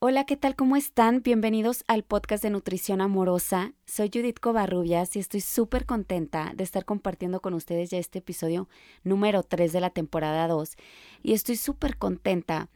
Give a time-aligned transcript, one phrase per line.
[0.00, 0.54] Hola, ¿qué tal?
[0.54, 1.24] ¿Cómo están?
[1.24, 3.72] Bienvenidos al podcast de Nutrición Amorosa.
[3.84, 8.68] Soy Judith Covarrubias y estoy súper contenta de estar compartiendo con ustedes ya este episodio
[9.02, 10.76] número 3 de la temporada 2.
[11.24, 12.68] Y estoy súper contenta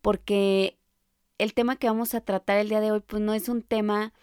[0.00, 0.78] porque
[1.36, 4.14] el tema que vamos a tratar el día de hoy pues no es un tema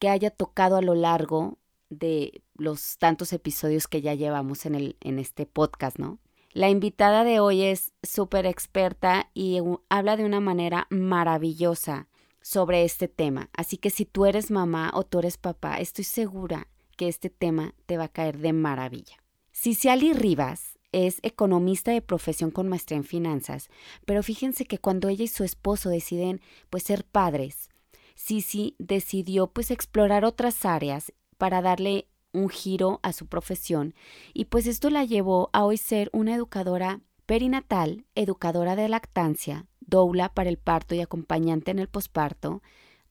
[0.00, 1.56] que haya tocado a lo largo
[1.88, 6.18] de los tantos episodios que ya llevamos en, el, en este podcast, ¿no?
[6.54, 9.58] La invitada de hoy es súper experta y
[9.88, 12.08] habla de una manera maravillosa
[12.42, 13.48] sobre este tema.
[13.54, 16.68] Así que si tú eres mamá o tú eres papá, estoy segura
[16.98, 19.16] que este tema te va a caer de maravilla.
[19.50, 23.70] Ciciali Rivas es economista de profesión con maestría en finanzas,
[24.04, 27.70] pero fíjense que cuando ella y su esposo deciden pues ser padres,
[28.14, 33.94] Cici decidió pues explorar otras áreas para darle un giro a su profesión
[34.32, 40.28] y pues esto la llevó a hoy ser una educadora perinatal, educadora de lactancia, doula
[40.28, 42.62] para el parto y acompañante en el posparto.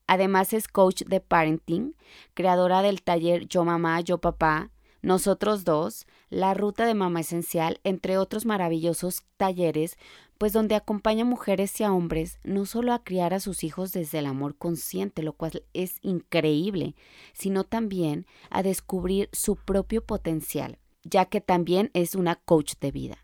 [0.07, 1.95] Además es coach de parenting,
[2.33, 8.17] creadora del taller Yo Mamá, Yo Papá, Nosotros Dos, La Ruta de Mamá Esencial, entre
[8.17, 9.97] otros maravillosos talleres
[10.41, 13.91] pues donde acompaña a mujeres y a hombres no solo a criar a sus hijos
[13.91, 16.95] desde el amor consciente, lo cual es increíble,
[17.31, 23.17] sino también a descubrir su propio potencial, ya que también es una coach de vida.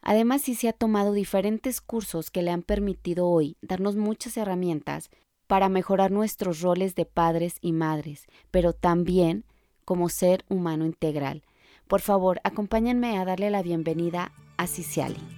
[0.00, 5.10] Además, sí se ha tomado diferentes cursos que le han permitido hoy darnos muchas herramientas
[5.48, 9.44] para mejorar nuestros roles de padres y madres, pero también
[9.84, 11.42] como ser humano integral.
[11.88, 15.37] Por favor, acompáñenme a darle la bienvenida a Ciciali.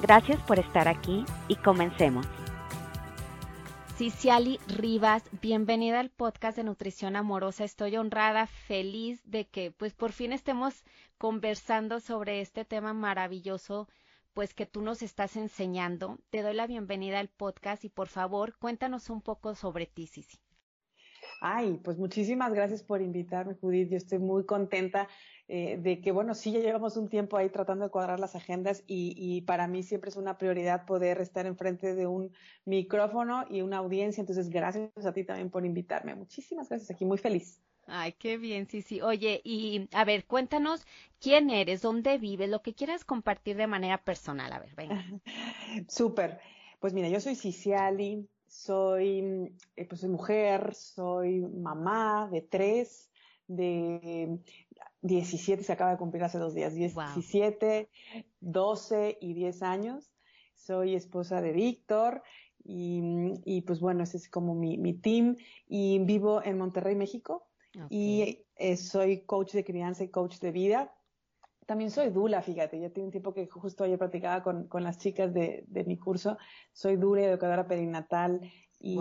[0.00, 2.24] Gracias por estar aquí y comencemos.
[3.96, 7.64] Ciciali Rivas, bienvenida al podcast de Nutrición Amorosa.
[7.64, 10.84] Estoy honrada, feliz de que pues por fin estemos
[11.18, 13.88] conversando sobre este tema maravilloso
[14.34, 16.18] pues que tú nos estás enseñando.
[16.30, 20.38] Te doy la bienvenida al podcast y por favor cuéntanos un poco sobre ti, Cici.
[21.40, 23.90] Ay, pues muchísimas gracias por invitarme, Judith.
[23.90, 25.08] Yo estoy muy contenta
[25.46, 28.82] eh, de que, bueno, sí, ya llevamos un tiempo ahí tratando de cuadrar las agendas
[28.86, 32.32] y, y, para mí siempre es una prioridad poder estar enfrente de un
[32.64, 34.20] micrófono y una audiencia.
[34.20, 36.14] Entonces, gracias a ti también por invitarme.
[36.14, 37.60] Muchísimas gracias, aquí muy feliz.
[37.86, 39.00] Ay, qué bien, sí, sí.
[39.00, 40.84] Oye, y a ver, cuéntanos
[41.20, 44.52] quién eres, dónde vives, lo que quieras compartir de manera personal.
[44.52, 45.02] A ver, venga.
[45.88, 46.38] Súper.
[46.80, 53.10] Pues mira, yo soy Ciciali, soy, eh, pues soy mujer, soy mamá de tres,
[53.46, 54.40] de
[55.02, 57.88] 17, se acaba de cumplir hace dos días, 17,
[58.40, 60.12] 12 y 10 años.
[60.54, 62.22] Soy esposa de Víctor
[62.64, 63.00] y,
[63.44, 65.36] y, pues bueno, ese es como mi, mi team
[65.68, 67.46] y vivo en Monterrey, México.
[67.90, 70.92] Y eh, soy coach de crianza y coach de vida.
[71.68, 74.96] También soy dula, fíjate, ya tiene un tiempo que justo ayer platicaba con, con las
[74.96, 76.38] chicas de, de, mi curso.
[76.72, 78.40] Soy dula, educadora perinatal
[78.80, 78.98] y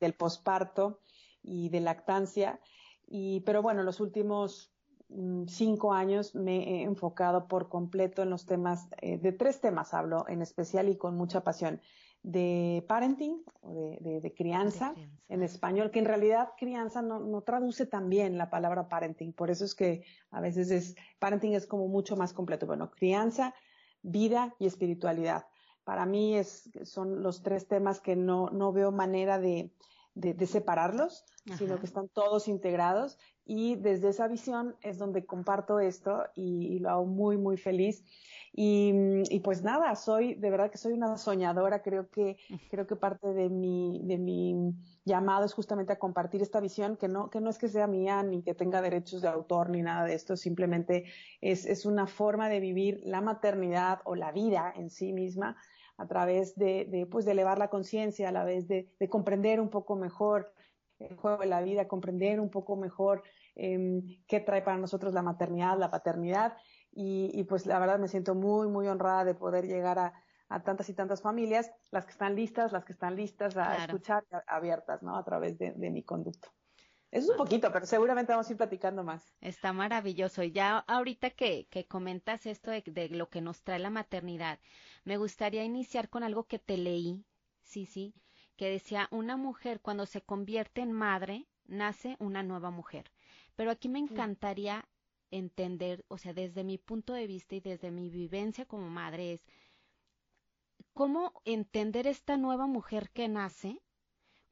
[0.00, 1.00] del posparto
[1.42, 2.60] y de lactancia.
[3.06, 4.72] Y, pero bueno, los últimos
[5.10, 9.92] mm, cinco años me he enfocado por completo en los temas, eh, de tres temas
[9.92, 11.78] hablo en especial y con mucha pasión
[12.22, 14.94] de parenting o de, de, crianza,
[15.28, 19.50] en español, que en realidad crianza no, no, traduce tan bien la palabra parenting, por
[19.50, 22.66] eso es que a veces es, parenting es como mucho más completo.
[22.66, 23.54] Bueno, crianza,
[24.02, 25.46] vida y espiritualidad.
[25.84, 29.72] Para mí es, son los tres temas que no, no veo manera de,
[30.18, 31.24] de, separarlos,
[31.56, 33.18] sino que están todos integrados.
[33.44, 38.04] Y desde esa visión es donde comparto esto y, y lo hago muy, muy feliz.
[38.52, 38.92] Y,
[39.30, 42.38] y, pues nada, soy, de verdad que soy una soñadora, creo que,
[42.70, 44.74] creo que parte de mi, de mi
[45.04, 48.22] llamado es justamente a compartir esta visión, que no, que no es que sea mía
[48.22, 51.04] ni que tenga derechos de autor ni nada de esto, simplemente
[51.40, 55.56] es, es una forma de vivir la maternidad o la vida en sí misma
[55.98, 59.60] a través de, de pues de elevar la conciencia, a la vez de, de, comprender
[59.60, 60.52] un poco mejor
[61.00, 63.22] el juego de la vida, comprender un poco mejor
[63.56, 66.56] eh, qué trae para nosotros la maternidad, la paternidad
[66.92, 70.14] y, y, pues la verdad me siento muy, muy honrada de poder llegar a,
[70.48, 73.82] a, tantas y tantas familias, las que están listas, las que están listas a claro.
[73.82, 75.16] escuchar, abiertas, ¿no?
[75.16, 76.48] A través de, de mi conducto.
[77.10, 79.34] Eso es un poquito, pero seguramente vamos a ir platicando más.
[79.40, 80.42] Está maravilloso.
[80.42, 84.58] Y ya ahorita que, que comentas esto de, de, lo que nos trae la maternidad,
[85.04, 87.24] me gustaría iniciar con algo que te leí,
[87.62, 88.14] sí, sí,
[88.56, 93.10] que decía, una mujer cuando se convierte en madre, nace una nueva mujer.
[93.56, 94.86] Pero aquí me encantaría
[95.30, 99.42] entender, o sea, desde mi punto de vista y desde mi vivencia como madre, es
[100.92, 103.80] cómo entender esta nueva mujer que nace,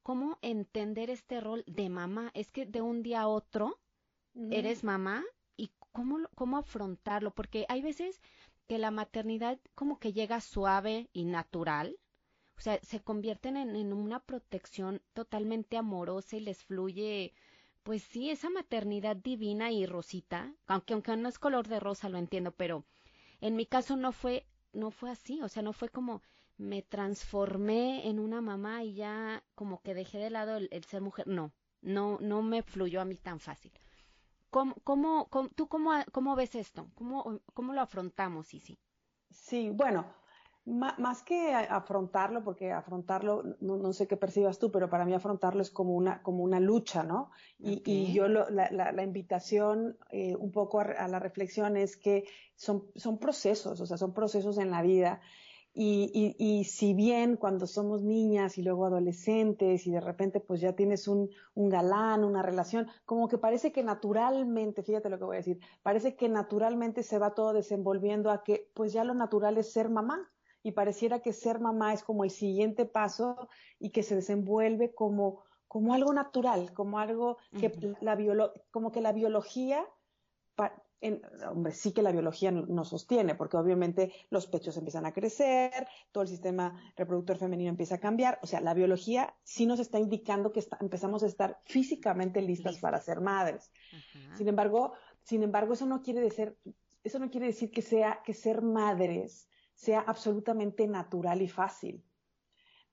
[0.07, 2.31] cómo entender este rol de mamá.
[2.33, 3.81] Es que de un día a otro
[4.53, 5.25] eres mamá
[5.57, 8.21] y cómo, cómo afrontarlo, porque hay veces
[8.69, 11.99] que la maternidad como que llega suave y natural,
[12.57, 17.35] o sea, se convierten en, en, una protección totalmente amorosa y les fluye,
[17.83, 22.19] pues sí, esa maternidad divina y rosita, aunque aunque no es color de rosa, lo
[22.19, 22.85] entiendo, pero
[23.41, 26.23] en mi caso no fue, no fue así, o sea, no fue como
[26.59, 31.03] me transformé en una mamá y ya como que dejé de lado el, el ser
[31.03, 33.73] mujer, no, no, no me fluyó a mí tan fácil.
[34.51, 36.89] ¿Cómo, cómo, tú cómo, cómo, ves esto?
[36.95, 38.79] ¿Cómo, ¿Cómo lo afrontamos, Isi?
[39.31, 40.07] Sí, bueno,
[40.65, 45.71] más que afrontarlo, porque afrontarlo, no, sé qué percibas tú, pero para mí afrontarlo es
[45.71, 47.31] como una, como una lucha, ¿no?
[47.59, 51.77] Y, y yo lo, la, la, la, invitación eh, un poco a, a, la reflexión
[51.77, 52.25] es que
[52.55, 55.21] son, son procesos, o sea, son procesos en la vida
[55.79, 60.63] y, y, y, si bien cuando somos niñas y luego adolescentes y de repente pues
[60.63, 65.25] ya tienes un, un, galán, una relación, como que parece que naturalmente, fíjate lo que
[65.25, 69.13] voy a decir, parece que naturalmente se va todo desenvolviendo a que pues ya lo
[69.13, 70.33] natural es ser mamá
[70.63, 73.47] y pareciera que ser mamá es como el siguiente paso
[73.79, 77.97] y que se desenvuelve como, como algo natural, como algo que uh -huh.
[78.01, 79.87] la biolo como que la biología
[81.01, 85.87] en, hombre, sí que la biología nos sostiene, porque obviamente los pechos empiezan a crecer,
[86.11, 89.99] todo el sistema reproductor femenino empieza a cambiar, o sea, la biología sí nos está
[89.99, 93.71] indicando que está, empezamos a estar físicamente listas para ser madres.
[93.93, 94.37] Ajá.
[94.37, 96.57] Sin embargo, sin embargo, eso no quiere decir,
[97.05, 102.03] eso no quiere decir que sea, que ser madres sea absolutamente natural y fácil.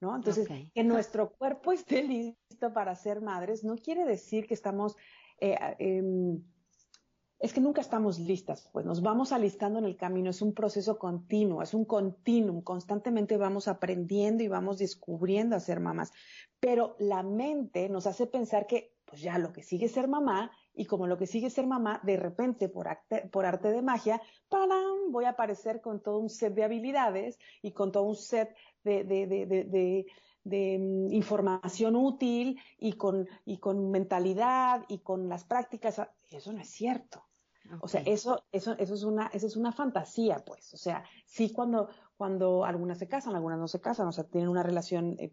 [0.02, 0.16] ¿No?
[0.18, 0.70] Entonces, okay.
[0.76, 4.98] que nuestro cuerpo esté listo para ser madres no quiere decir que estamos
[5.40, 6.04] eh, eh,
[7.44, 10.98] es que nunca estamos listas, pues nos vamos alistando en el camino, es un proceso
[10.98, 16.14] continuo, es un continuum, constantemente vamos aprendiendo y vamos descubriendo a ser mamás,
[16.62, 20.52] pero la mente nos hace pensar que pues ya lo que sigue es ser mamá
[20.74, 23.82] y como lo que sigue es ser mamá, de repente por arte, por arte de
[23.82, 25.12] magia, ¡param!
[25.12, 28.56] voy a aparecer con todo un set de habilidades y con todo un set
[28.86, 36.02] de, de, um, información útil y con, y con mentalidad y con las prácticas.
[36.32, 37.26] Eso no es cierto.
[37.82, 40.74] O sea, eso, eso, eso es una, eso es una fantasía, pues.
[40.74, 44.50] O sea, sí cuando, cuando algunas se casan, algunas no se casan, o sea, tienen
[44.50, 45.32] una relación, eh,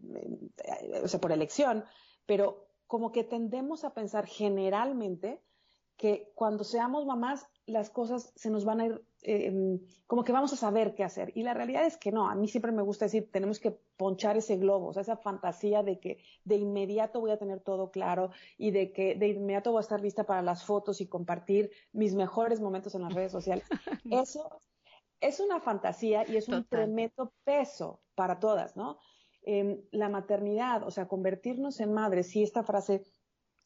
[0.63, 1.83] eh, o sea, por elección,
[2.25, 5.41] pero como que tendemos a pensar generalmente
[5.97, 10.51] que cuando seamos mamás las cosas se nos van a ir, eh, como que vamos
[10.53, 11.31] a saber qué hacer.
[11.35, 14.35] Y la realidad es que no, a mí siempre me gusta decir, tenemos que ponchar
[14.37, 18.31] ese globo, o sea, esa fantasía de que de inmediato voy a tener todo claro
[18.57, 22.15] y de que de inmediato voy a estar lista para las fotos y compartir mis
[22.15, 23.65] mejores momentos en las redes sociales.
[24.11, 24.61] Eso
[25.21, 28.97] es una fantasía y es un tremendo peso para todas, ¿no?
[29.43, 33.03] Eh, la maternidad, o sea, convertirnos en madres, sí, esta frase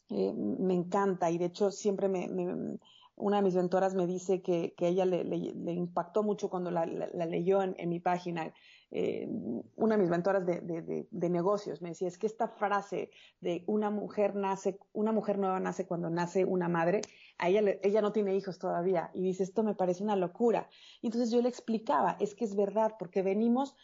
[0.09, 2.77] eh, me encanta y de hecho siempre me, me
[3.17, 6.69] una de mis mentoras me dice que, que ella le, le, le, impactó mucho cuando
[6.69, 8.53] la, leyó en, mi página.
[8.91, 9.27] Eh,
[9.75, 13.63] una de mis mentoras de, de, de, negocios me decía, es que esta frase de
[13.67, 17.01] una mujer nace, una mujer nueva nace cuando nace una madre,
[17.37, 20.69] a ella, ella no tiene hijos todavía y dice, esto me parece una locura.
[21.01, 23.75] Y entonces yo le explicaba, es que es verdad, porque venimos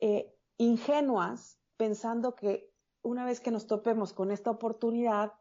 [0.00, 2.70] eh, ingenuas pensando que
[3.02, 5.32] una vez que nos topemos con esta oportunidad,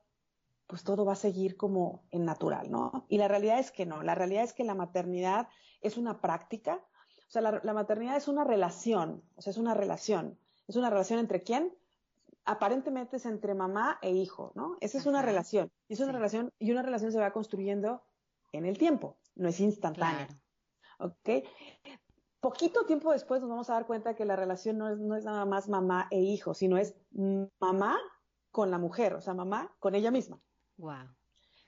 [0.67, 3.05] pues todo va a seguir como en natural, ¿no?
[3.09, 5.47] Y la realidad es que no, la realidad es que la maternidad
[5.81, 6.83] es una práctica,
[7.27, 10.89] o sea, la, la maternidad es una relación, o sea, es una relación, es una
[10.89, 11.75] relación entre quién?
[12.45, 14.77] Aparentemente es entre mamá e hijo, ¿no?
[14.81, 15.09] Esa es Ajá.
[15.09, 16.17] una relación, y es una sí.
[16.17, 18.03] relación, y una relación se va construyendo
[18.51, 20.27] en el tiempo, no es instantánea.
[20.27, 20.41] Claro.
[20.99, 21.45] ¿Ok?
[22.39, 25.23] Poquito tiempo después nos vamos a dar cuenta que la relación no es, no es
[25.23, 26.95] nada más mamá e hijo, sino es
[27.59, 27.97] mamá
[28.51, 30.39] con la mujer, o sea, mamá con ella misma.
[30.77, 31.09] Wow.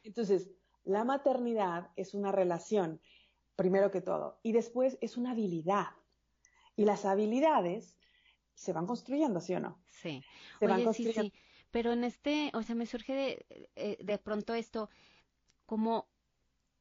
[0.04, 0.52] Entonces,
[0.84, 3.02] la maternidad es una relación,
[3.56, 5.88] primero que todo, y después es una habilidad.
[6.76, 7.98] Y las habilidades
[8.54, 9.82] se van construyendo, ¿sí o no?
[9.90, 10.24] Sí.
[10.60, 11.24] Se Oye, van construyendo.
[11.24, 11.68] Sí, sí.
[11.72, 14.90] Pero en este, o sea, me surge de, eh, de pronto esto,
[15.66, 16.08] como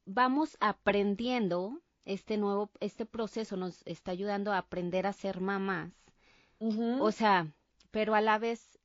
[0.05, 5.91] vamos aprendiendo este nuevo, este proceso nos está ayudando a aprender a ser mamás.
[6.59, 7.01] Uh -huh.
[7.01, 7.51] O sea,
[7.91, 8.79] pero a la vez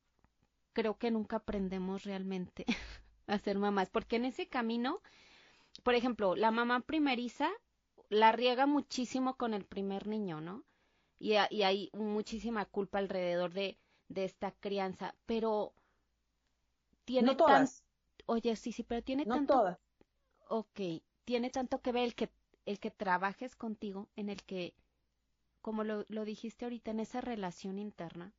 [0.72, 2.64] creo que nunca aprendemos realmente
[3.34, 5.00] a ser mamás, porque en ese camino,
[5.84, 7.50] por ejemplo, la mamá primeriza
[8.10, 10.64] la riega muchísimo con el primer niño, ¿no?
[11.18, 15.74] Y, y hay muchísima culpa alrededor de, de esta crianza, pero
[17.04, 17.84] tiene no todas.
[18.26, 19.78] Oye, sí, sí, pero tiene no tanto todas.
[20.48, 20.80] Ok,
[21.24, 22.30] tiene tanto que ver el que
[22.66, 24.74] el que trabajes contigo, en el que
[25.62, 28.34] como lo, lo dijiste ahorita en esa relación interna.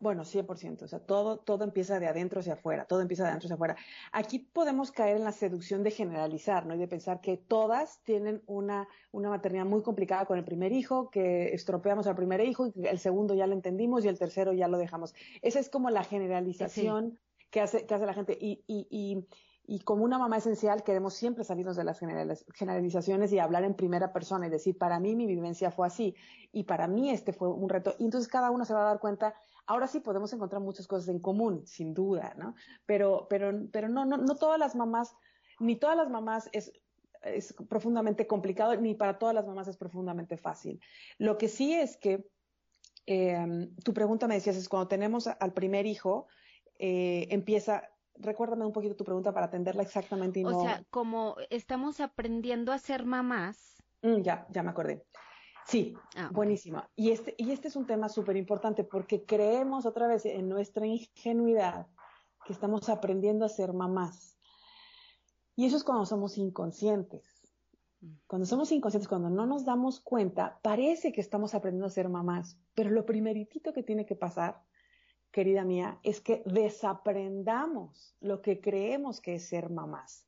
[0.00, 3.46] Bueno, 100%, o sea, todo, todo empieza de adentro hacia afuera, todo empieza de adentro
[3.46, 3.76] hacia afuera.
[4.12, 6.74] Aquí podemos caer en la seducción de generalizar, ¿no?
[6.74, 11.10] Y de pensar que todas tienen una, una maternidad muy complicada con el primer hijo,
[11.10, 14.68] que estropeamos al primer hijo, y el segundo ya lo entendimos y el tercero ya
[14.68, 15.14] lo dejamos.
[15.42, 17.18] Esa es como la generalización
[17.50, 18.36] que, hace, que hace la gente.
[18.38, 19.26] Y, y, y,
[19.68, 21.98] y como una mamá esencial queremos siempre salirnos de las
[22.54, 26.14] generalizaciones y hablar en primera persona y decir, para mí mi vivencia fue así
[26.52, 27.94] y para mí este fue un reto.
[27.98, 29.34] Y entonces cada uno se va a dar cuenta,
[29.66, 32.54] ahora sí podemos encontrar muchas cosas en común, sin duda, ¿no?
[32.86, 35.14] Pero, pero, pero no, no, no todas las mamás,
[35.60, 36.72] ni todas las mamás es,
[37.22, 40.80] es profundamente complicado, ni para todas las mamás es profundamente fácil.
[41.18, 42.26] Lo que sí es que
[43.06, 46.26] eh, tu pregunta me decías es cuando tenemos al primer hijo,
[46.78, 47.82] eh, empieza
[48.18, 50.40] recuérdame un poquito tu pregunta para atenderla exactamente.
[50.40, 53.82] Y o sea, como estamos aprendiendo a ser mamás.
[54.02, 55.04] Mm, ya, ya me acordé.
[55.66, 56.82] Sí, ah, buenísimo.
[56.94, 60.86] Y este, y este es un tema súper importante porque creemos otra vez en nuestra
[60.86, 61.86] ingenuidad
[62.44, 64.38] que estamos aprendiendo a ser mamás.
[65.56, 67.24] Y eso es cuando somos inconscientes.
[68.26, 72.58] Cuando somos inconscientes, cuando no nos damos cuenta, parece que estamos aprendiendo a ser mamás,
[72.74, 74.62] pero lo primeritito que tiene que pasar
[75.36, 80.25] querida mía, es que desaprendamos lo que creemos que es ser mamás.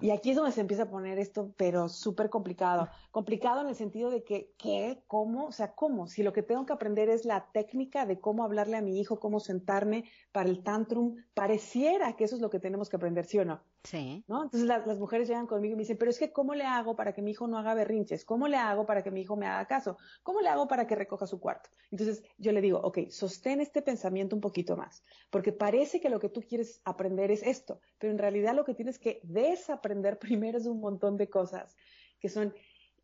[0.00, 2.88] Y aquí es donde se empieza a poner esto, pero súper complicado.
[3.10, 5.02] Complicado en el sentido de que, ¿qué?
[5.06, 5.46] ¿Cómo?
[5.46, 6.06] O sea, ¿cómo?
[6.06, 9.18] Si lo que tengo que aprender es la técnica de cómo hablarle a mi hijo,
[9.18, 13.38] cómo sentarme para el tantrum, pareciera que eso es lo que tenemos que aprender, ¿sí
[13.38, 13.62] o no?
[13.84, 14.24] Sí.
[14.28, 14.44] ¿No?
[14.44, 17.12] Entonces las mujeres llegan conmigo y me dicen, pero es que ¿cómo le hago para
[17.12, 18.24] que mi hijo no haga berrinches?
[18.24, 19.96] ¿Cómo le hago para que mi hijo me haga caso?
[20.22, 21.68] ¿Cómo le hago para que recoja su cuarto?
[21.90, 26.20] Entonces yo le digo, ok, sostén este pensamiento un poquito más, porque parece que lo
[26.20, 30.58] que tú quieres aprender es esto, pero en realidad lo que tienes que desaprender primero
[30.58, 31.76] es un montón de cosas
[32.20, 32.54] que son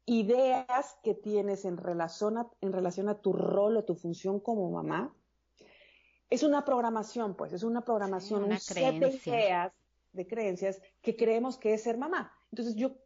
[0.06, 4.70] ideas que tienes en relación a, en relación a tu rol o tu función como
[4.70, 5.12] mamá.
[6.30, 9.72] Es una programación, pues, es una programación, un set de ideas
[10.12, 12.32] de creencias que creemos que es ser mamá.
[12.50, 12.96] Entonces yo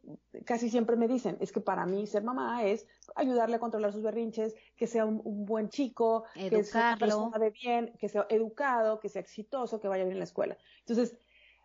[0.45, 4.03] casi siempre me dicen, es que para mí ser mamá es ayudarle a controlar sus
[4.03, 8.99] berrinches, que sea un, buen chico, que sea una persona de bien, que sea educado,
[8.99, 10.57] que sea exitoso, que vaya bien en la escuela.
[10.79, 11.17] Entonces,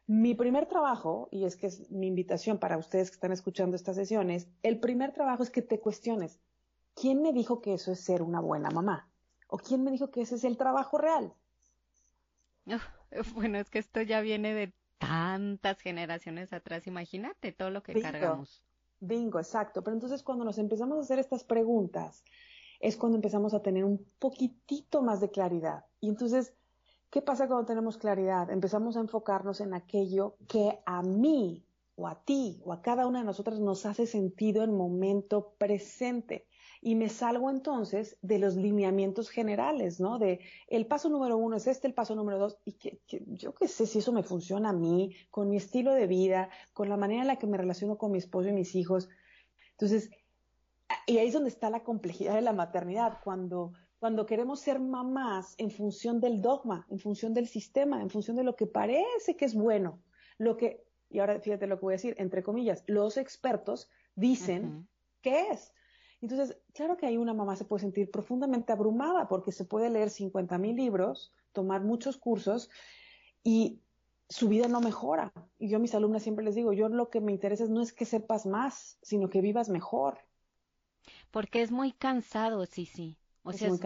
[0.08, 3.94] mi primer trabajo, y es que es mi invitación para ustedes que están escuchando estas
[3.94, 6.40] sesiones, el primer trabajo es que te cuestiones,
[6.94, 9.08] ¿quién me dijo que eso es ser una buena mamá?
[9.48, 11.32] ¿O quién me dijo que ese es el trabajo real?
[13.34, 18.62] bueno, es que esto ya viene de tantas generaciones atrás, imagínate todo lo que cargamos.
[19.00, 19.82] Bingo, exacto.
[19.82, 22.24] Pero entonces cuando nos empezamos a hacer estas preguntas,
[22.80, 25.84] es cuando empezamos a tener un poquitito más de claridad.
[26.00, 26.54] Y entonces,
[27.10, 28.50] ¿qué pasa cuando tenemos claridad?
[28.50, 31.64] Empezamos a enfocarnos en aquello que a mí
[31.96, 36.47] o a ti o a cada una de nosotras nos hace sentido en momento presente
[36.80, 40.18] y me salgo entonces de los lineamientos generales, ¿no?
[40.18, 43.68] De el paso número uno es este, el paso número dos, y que, yo qué
[43.68, 47.22] sé si eso me funciona a mí, con mi estilo de vida, con la manera
[47.22, 49.08] en la que me relaciono con mi esposo y mis hijos.
[49.72, 50.10] Entonces,
[51.06, 55.54] y ahí es donde está la complejidad de la maternidad, cuando, cuando queremos ser mamás
[55.58, 59.44] en función del dogma, en función del sistema, en función de lo que parece que
[59.44, 60.02] es bueno,
[60.38, 64.88] lo que, y ahora fíjate lo que voy a decir, entre comillas, los expertos dicen
[65.20, 65.72] que es.
[66.20, 70.10] Entonces, claro que ahí una mamá se puede sentir profundamente abrumada porque se puede leer
[70.10, 72.70] 50 mil libros, tomar muchos cursos
[73.44, 73.80] y
[74.28, 75.32] su vida no mejora.
[75.58, 77.92] Y yo a mis alumnas siempre les digo, yo lo que me interesa no es
[77.92, 80.18] que sepas más, sino que vivas mejor.
[81.30, 83.16] Porque es muy cansado, sí, sí.
[83.42, 83.78] O sea, muy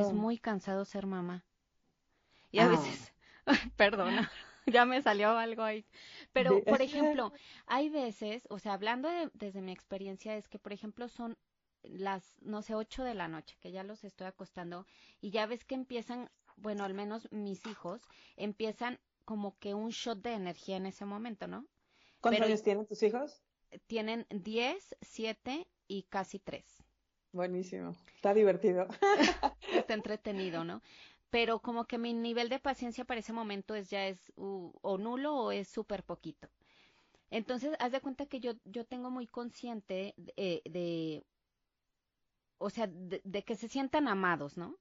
[0.00, 1.44] es, muy cansado ser mamá.
[2.50, 2.68] Y a ah.
[2.68, 3.12] veces,
[3.76, 4.30] perdona,
[4.66, 5.84] ya me salió algo ahí.
[6.32, 7.32] Pero, por ejemplo,
[7.66, 11.36] hay veces, o sea, hablando desde mi experiencia, es que, por ejemplo, son
[11.82, 14.86] las, no sé, ocho de la noche, que ya los estoy acostando,
[15.20, 18.02] y ya ves que empiezan, bueno, al menos mis hijos,
[18.36, 21.64] empiezan como que un shot de energía en ese momento, ¿no?
[22.20, 23.40] ¿Cuántos años tienen tus hijos?
[23.86, 26.82] Tienen diez, siete y casi tres.
[27.32, 28.88] Buenísimo, está divertido.
[29.72, 30.82] está entretenido, ¿no?
[31.30, 35.36] Pero como que mi nivel de paciencia para ese momento es ya es o nulo
[35.36, 36.48] o es súper poquito.
[37.30, 41.24] Entonces, haz de cuenta que yo, yo tengo muy consciente de, de
[42.60, 44.76] o sea, de, que se sientan amados, ¿no?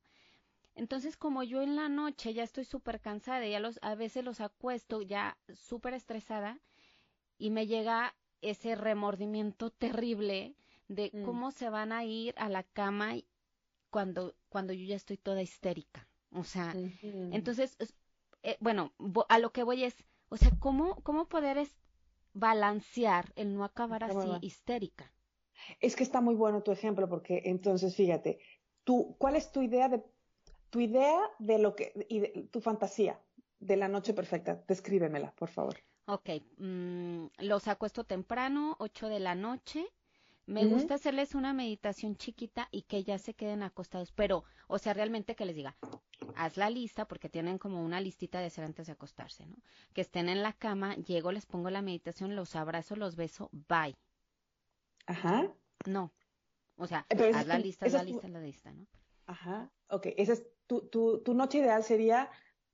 [0.75, 4.41] Entonces, como yo en la noche ya estoy súper cansada, ya los, a veces los
[4.41, 6.59] acuesto ya súper estresada
[7.37, 10.55] y me llega ese remordimiento terrible
[10.87, 11.23] de mm.
[11.23, 13.15] cómo se van a ir a la cama
[13.89, 16.07] cuando, cuando yo ya estoy toda histérica.
[16.31, 17.77] O sea, entonces,
[18.43, 18.93] eh, bueno,
[19.29, 19.95] a lo que voy es,
[20.27, 21.71] o sea, ¿cómo, cómo poder es
[22.33, 25.11] balancear el no acabar así histérica?
[25.79, 28.39] Es que está muy bueno tu ejemplo, porque entonces, fíjate,
[28.83, 30.03] tú, ¿cuál es tu idea de
[30.69, 33.19] tu idea de lo que y de, tu fantasía
[33.59, 34.63] de la noche perfecta?
[34.67, 35.77] Descríbemela, por favor.
[36.05, 39.85] Ok, mm, los acuesto temprano, 8 de la noche.
[40.47, 44.95] Me gusta hacerles una meditación chiquita y que ya se queden acostados, pero, o sea,
[44.95, 45.77] realmente que les diga,
[46.35, 49.57] haz la lista, porque tienen como una listita de hacer antes de acostarse, ¿no?
[49.93, 53.95] Que estén en la cama, llego, les pongo la meditación, los abrazo, los beso, bye.
[55.09, 55.53] Ajá.
[55.85, 56.13] No.
[56.77, 58.87] O sea, haz la lista, haz la lista, la lista, ¿no?
[59.25, 59.71] Ajá.
[59.89, 62.29] Ok, esa es tu, tu, tu noche ideal sería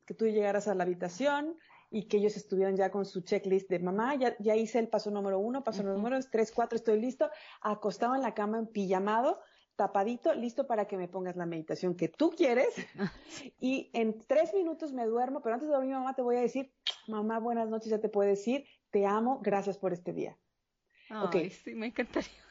[0.05, 1.57] que tú llegaras a la habitación,
[1.95, 5.11] y que ellos estuvieran ya con su checklist de mamá, ya, ya hice el paso
[5.11, 7.29] número uno, paso número dos, tres, cuatro, estoy listo,
[7.61, 9.39] acostado en la cama en pijamado,
[9.77, 12.67] tapadito, listo para que me pongas la meditación que tú quieres.
[13.61, 16.73] y en tres minutos me duermo, pero antes de dormir, mamá, te voy a decir,
[17.07, 20.37] mamá, buenas noches, ya te puedo decir, te amo, gracias por este día.
[21.09, 22.45] Ay, sí, me encantaría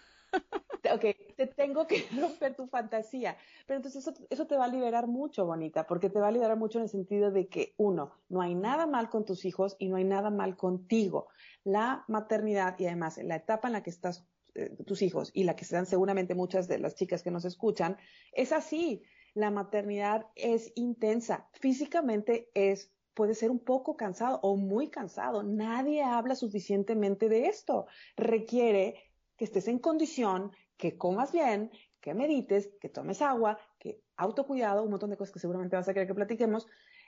[0.92, 1.04] ok,
[1.36, 3.36] te tengo que romper tu fantasía.
[3.66, 6.56] Pero entonces eso, eso, te va a liberar mucho, bonita, porque te va a liberar
[6.56, 9.88] mucho en el sentido de que, uno, no hay nada mal con tus hijos y
[9.88, 11.28] no hay nada mal contigo.
[11.64, 15.56] La maternidad y además la etapa en la que estás eh, tus hijos y la
[15.56, 17.96] que dan seguramente muchas de las chicas que nos escuchan,
[18.32, 19.02] es así.
[19.34, 21.48] La maternidad es intensa.
[21.54, 25.42] Físicamente es puede ser un poco cansado o muy cansado.
[25.42, 27.86] Nadie habla suficientemente de esto.
[28.16, 28.96] Requiere
[29.36, 34.90] que estés en condición, que comas bien, que medites, que tomes agua, que autocuidado, un
[34.90, 36.66] montón de cosas que seguramente vas a querer que platiquemos.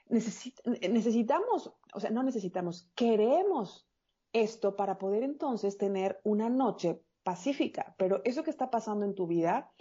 [0.09, 3.89] necesitamos, o sea, no necesitamos, queremos
[4.33, 7.95] esto para poder entonces tener una noche pacífica.
[7.99, 9.73] Pero eso que está pasando en tu vida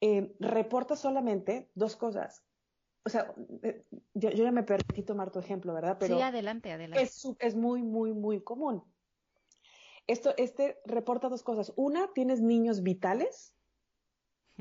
[0.00, 2.44] eh, reporta solamente dos cosas.
[3.04, 5.96] O sea, eh, yo, ya me permití tomar tu ejemplo, ¿verdad?
[5.98, 7.02] Pero sí, adelante, adelante.
[7.02, 8.84] Es, es muy, muy, muy común.
[10.06, 11.72] Esto, este reporta dos cosas.
[11.76, 13.54] Una, tienes niños vitales,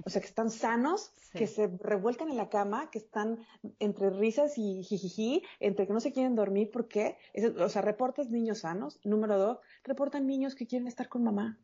[0.05, 3.45] o sea, que están sanos, que se revuelcan en la cama, que están
[3.79, 7.17] entre risas y jijiji, entre que no se quieren dormir, ¿por qué?
[7.59, 8.99] o sea, reportas niños sanos.
[9.03, 11.59] Número dos, reportan niños que quieren estar con mamá,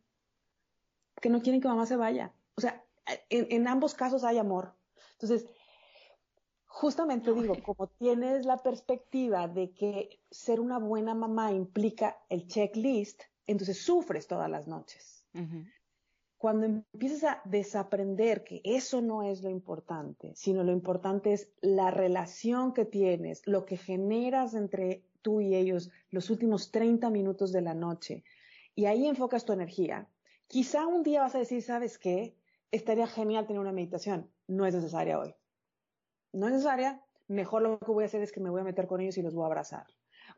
[1.22, 2.34] que no quieren que mamá se vaya.
[2.56, 2.84] O sea,
[3.30, 4.74] en, en ambos casos hay amor.
[5.12, 5.46] Entonces,
[6.76, 13.22] justamente digo, como tienes la perspectiva de que ser una buena mamá implica el checklist,
[13.46, 15.24] entonces sufres todas las noches.
[16.36, 21.90] Cuando empiezas a desaprender que eso no es lo importante, sino lo importante es la
[21.90, 27.62] relación que tienes, lo que generas entre tú y ellos los últimos 30 minutos de
[27.62, 28.22] la noche,
[28.74, 30.10] y ahí enfocas tu energía,
[30.46, 32.36] quizá un día vas a decir, ¿sabes qué?
[32.70, 34.30] Estaría genial tener una meditación.
[34.46, 35.34] No es necesaria hoy.
[36.36, 37.02] No es necesaria.
[37.28, 39.22] Mejor lo que voy a hacer es que me voy a meter con ellos y
[39.22, 39.86] los voy a abrazar.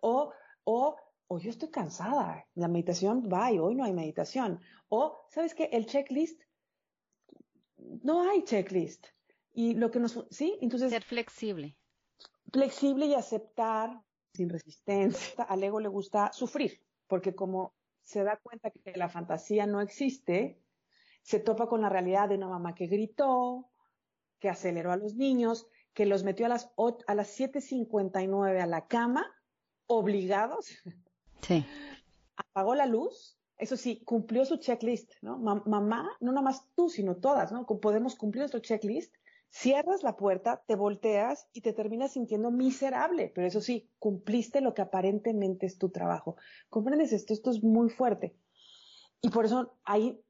[0.00, 0.32] O,
[0.64, 0.96] o
[1.28, 4.60] o yo estoy cansada, la meditación va y hoy no hay meditación.
[4.88, 5.68] O, ¿sabes qué?
[5.70, 6.40] El checklist,
[7.76, 9.06] no hay checklist.
[9.52, 10.90] Y lo que nos, sí, entonces.
[10.90, 11.76] Ser flexible.
[12.50, 15.44] Flexible y aceptar sin resistencia.
[15.44, 20.62] Al ego le gusta sufrir, porque como se da cuenta que la fantasía no existe,
[21.22, 23.70] se topa con la realidad de una mamá que gritó,
[24.38, 25.66] que aceleró a los niños,
[25.98, 26.70] que los metió a las,
[27.08, 29.26] a las 7.59 a la cama,
[29.88, 30.68] obligados,
[31.42, 31.66] Sí.
[32.36, 35.38] Apagó la luz, eso sí, cumplió su checklist, ¿no?
[35.38, 37.66] mamá, no nada más tú, sino todas, ¿no?
[37.66, 39.12] Podemos cumplir nuestro checklist.
[39.50, 44.74] Cierras la puerta, te volteas y te terminas sintiendo miserable, pero eso sí, cumpliste lo
[44.74, 46.36] que aparentemente es tu trabajo.
[46.70, 47.32] ¿Comprendes esto?
[47.32, 48.36] Esto es muy fuerte.
[49.20, 50.20] Y por eso ahí,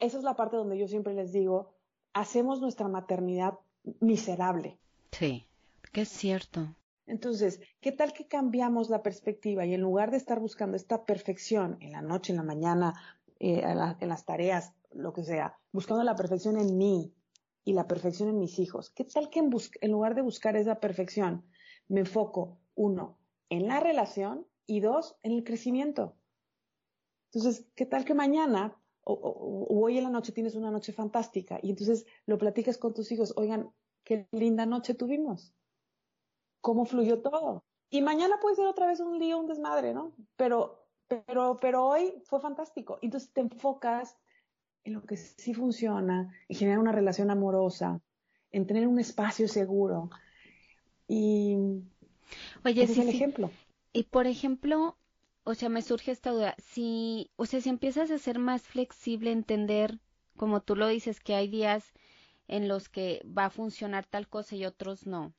[0.00, 1.76] esa es la parte donde yo siempre les digo,
[2.14, 3.60] hacemos nuestra maternidad
[4.00, 4.80] miserable.
[5.18, 5.48] Sí,
[5.92, 6.76] que es cierto.
[7.04, 11.76] Entonces, ¿qué tal que cambiamos la perspectiva y en lugar de estar buscando esta perfección
[11.80, 12.94] en la noche, en la mañana,
[13.40, 17.12] eh, en, las tareas, lo que sea, buscando la perfección en mí
[17.64, 21.44] y la perfección en mis hijos, ¿qué tal que en, lugar de buscar esa perfección,
[21.88, 26.14] me enfoco, uno, en la relación y dos, en el crecimiento?
[27.32, 31.70] Entonces, ¿qué tal que mañana o, hoy en la noche tienes una noche fantástica y
[31.70, 33.72] entonces lo platicas con tus hijos, oigan,
[34.08, 35.52] qué linda noche tuvimos
[36.60, 37.64] cómo fluyó todo.
[37.90, 40.12] Y mañana puede ser otra vez un lío, un desmadre, ¿no?
[40.36, 42.98] Pero, pero, pero hoy fue fantástico.
[43.00, 44.16] Entonces te enfocas
[44.84, 48.00] en lo que sí funciona, en generar una relación amorosa,
[48.50, 50.10] en tener un espacio seguro.
[51.06, 51.56] Y
[52.64, 53.50] Oye, ese es el ejemplo.
[53.92, 54.98] Y por ejemplo,
[55.44, 59.32] o sea, me surge esta duda, si, o sea, si empiezas a ser más flexible,
[59.32, 60.00] entender,
[60.36, 61.94] como tú lo dices, que hay días
[62.48, 65.34] en los que va a funcionar tal cosa y otros no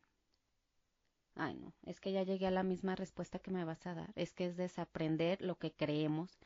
[1.39, 4.11] Ay, no, es que ya llegué a la misma respuesta que me vas a dar.
[4.15, 6.37] Es que es desaprender lo que creemos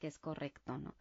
[0.00, 0.94] que es correcto, ¿no?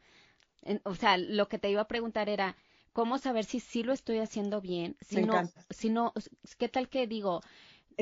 [0.84, 2.56] o sea, lo que te iba a preguntar era,
[2.94, 4.96] ¿cómo saber si sí lo estoy haciendo bien?
[5.02, 6.14] Si no, si no,
[6.58, 7.42] ¿qué tal que digo?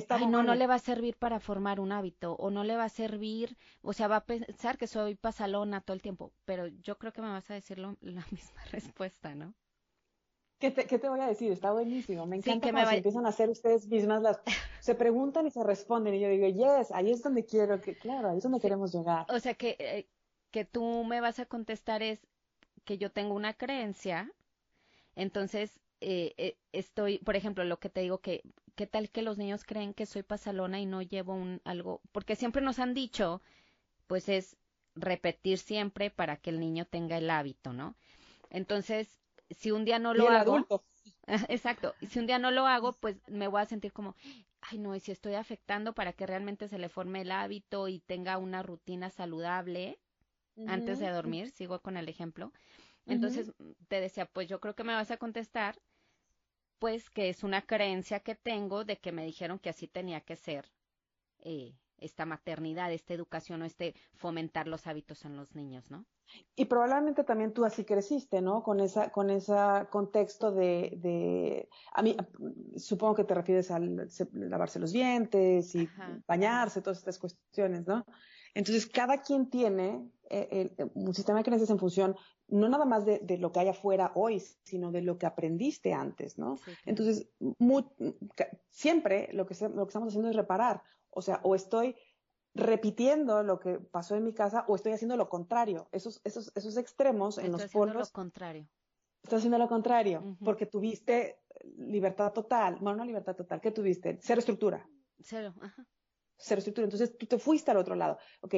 [0.09, 2.85] Ay, no, no le va a servir para formar un hábito o no le va
[2.85, 6.97] a servir, o sea, va a pensar que soy pasalona todo el tiempo, pero yo
[6.97, 7.95] creo que me vas a decir la
[8.31, 9.53] misma respuesta, ¿no?
[10.59, 11.51] ¿Qué te, ¿Qué te, voy a decir?
[11.51, 12.25] Está buenísimo.
[12.25, 14.39] Me encanta que cuando me empiezan a hacer ustedes mismas las...
[14.79, 17.95] Se preguntan y se responden y yo digo, yes, ahí es donde quiero que...
[17.95, 19.25] Claro, ahí es donde queremos llegar.
[19.29, 20.07] O sea, que, eh,
[20.51, 22.19] que tú me vas a contestar es
[22.85, 24.31] que yo tengo una creencia,
[25.15, 28.41] entonces eh, eh, estoy, por ejemplo, lo que te digo que...
[28.75, 32.01] ¿Qué tal que los niños creen que soy pasalona y no llevo un algo?
[32.11, 33.39] Porque siempre nos han dicho,
[34.07, 34.57] pues es
[34.95, 37.95] repetir siempre para que el niño tenga el hábito, ¿no?
[38.49, 40.67] Entonces, si un día no lo hago,
[41.49, 44.15] exacto, si un día no lo hago, pues me voy a sentir como,
[44.61, 47.99] ay no, y si estoy afectando para que realmente se le forme el hábito y
[47.99, 49.99] tenga una rutina saludable
[50.65, 52.53] antes de dormir, sigo con el ejemplo.
[53.07, 53.53] Entonces
[53.89, 55.81] te decía, pues yo creo que me vas a contestar,
[56.77, 60.35] pues que es una creencia que tengo de que me dijeron que así tenía que
[60.35, 60.71] ser
[61.39, 66.05] eh, esta maternidad, esta educación o este fomentar los hábitos en los niños, ¿no?
[66.55, 68.63] Y probablemente también tú así creciste, ¿no?
[68.63, 69.53] Con esa, con ese
[69.89, 72.15] contexto de, de, a mí,
[72.75, 75.87] supongo que te refieres a lavarse los dientes y
[76.27, 78.05] bañarse, todas estas cuestiones, ¿no?
[78.55, 82.15] Entonces, cada quien tiene eh, un sistema de creencias en función
[82.47, 86.37] no nada más de, lo que hay afuera hoy, sino de lo que aprendiste antes,
[86.37, 86.59] ¿no?
[86.85, 87.27] Entonces,
[88.69, 90.83] siempre lo que, lo que estamos haciendo es reparar.
[91.15, 91.95] O sea, o estoy
[92.55, 95.87] repitiendo lo que pasó en mi casa o estoy haciendo lo contrario.
[95.91, 97.95] Esos, esos, esos extremos en los polos.
[97.95, 98.67] lo contrario.
[99.23, 101.39] Estoy haciendo lo contrario, porque tuviste
[101.77, 102.77] libertad total.
[102.81, 103.61] Bueno, no libertad total.
[103.61, 104.19] ¿Qué tuviste?
[104.21, 104.87] Cero estructura.
[105.21, 105.87] Cero, ajá.
[106.37, 106.85] Cero estructura.
[106.85, 108.17] Entonces tú te fuiste al otro lado.
[108.41, 108.55] Ok.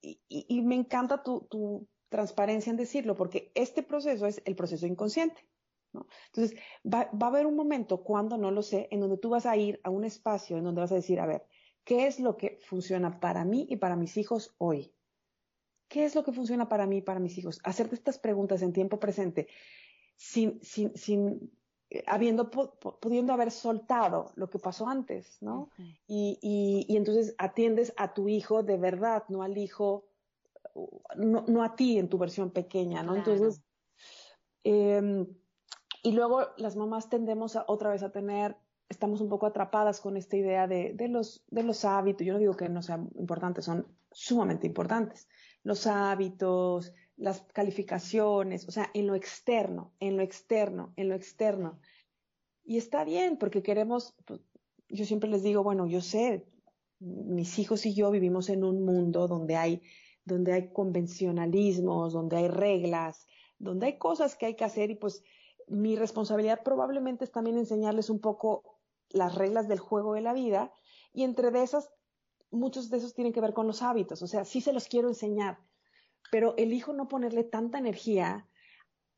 [0.00, 4.86] Y, y, me encanta tu, tu, transparencia en decirlo, porque este proceso es el proceso
[4.86, 5.48] inconsciente.
[5.92, 6.06] ¿no?
[6.26, 9.46] Entonces, va, va a haber un momento, cuando no lo sé, en donde tú vas
[9.46, 11.46] a ir a un espacio en donde vas a decir, a ver,
[11.84, 14.92] ¿Qué es lo que funciona para mí y para mis hijos hoy?
[15.88, 17.60] ¿Qué es lo que funciona para mí y para mis hijos?
[17.64, 19.48] Hacerte estas preguntas en tiempo presente,
[20.16, 21.52] sin, sin, sin
[21.90, 25.70] eh, habiendo, pudiendo haber soltado lo que pasó antes, ¿no?
[26.06, 30.06] y, y, y, entonces atiendes a tu hijo de verdad, no al hijo,
[31.16, 33.16] no, no a ti en tu versión pequeña, ¿no?
[33.16, 33.62] Entonces,
[34.64, 35.26] eh,
[36.02, 38.56] y luego las mamás tendemos a, otra vez a tener
[38.92, 42.26] estamos un poco atrapadas con esta idea de, de, los, de los hábitos.
[42.26, 45.28] Yo no digo que no sean importantes, son sumamente importantes.
[45.64, 51.80] Los hábitos, las calificaciones, o sea, en lo externo, en lo externo, en lo externo.
[52.64, 54.40] Y está bien, porque queremos, pues,
[54.88, 56.46] yo siempre les digo, bueno, yo sé,
[57.00, 59.82] mis hijos y yo vivimos en un mundo donde hay,
[60.24, 63.26] donde hay convencionalismos, donde hay reglas,
[63.58, 65.24] donde hay cosas que hay que hacer y pues
[65.68, 68.71] mi responsabilidad probablemente es también enseñarles un poco
[69.12, 70.72] las reglas del juego de la vida
[71.12, 71.90] y entre de esas,
[72.50, 75.08] muchos de esos tienen que ver con los hábitos, o sea, sí se los quiero
[75.08, 75.58] enseñar,
[76.30, 78.48] pero elijo no ponerle tanta energía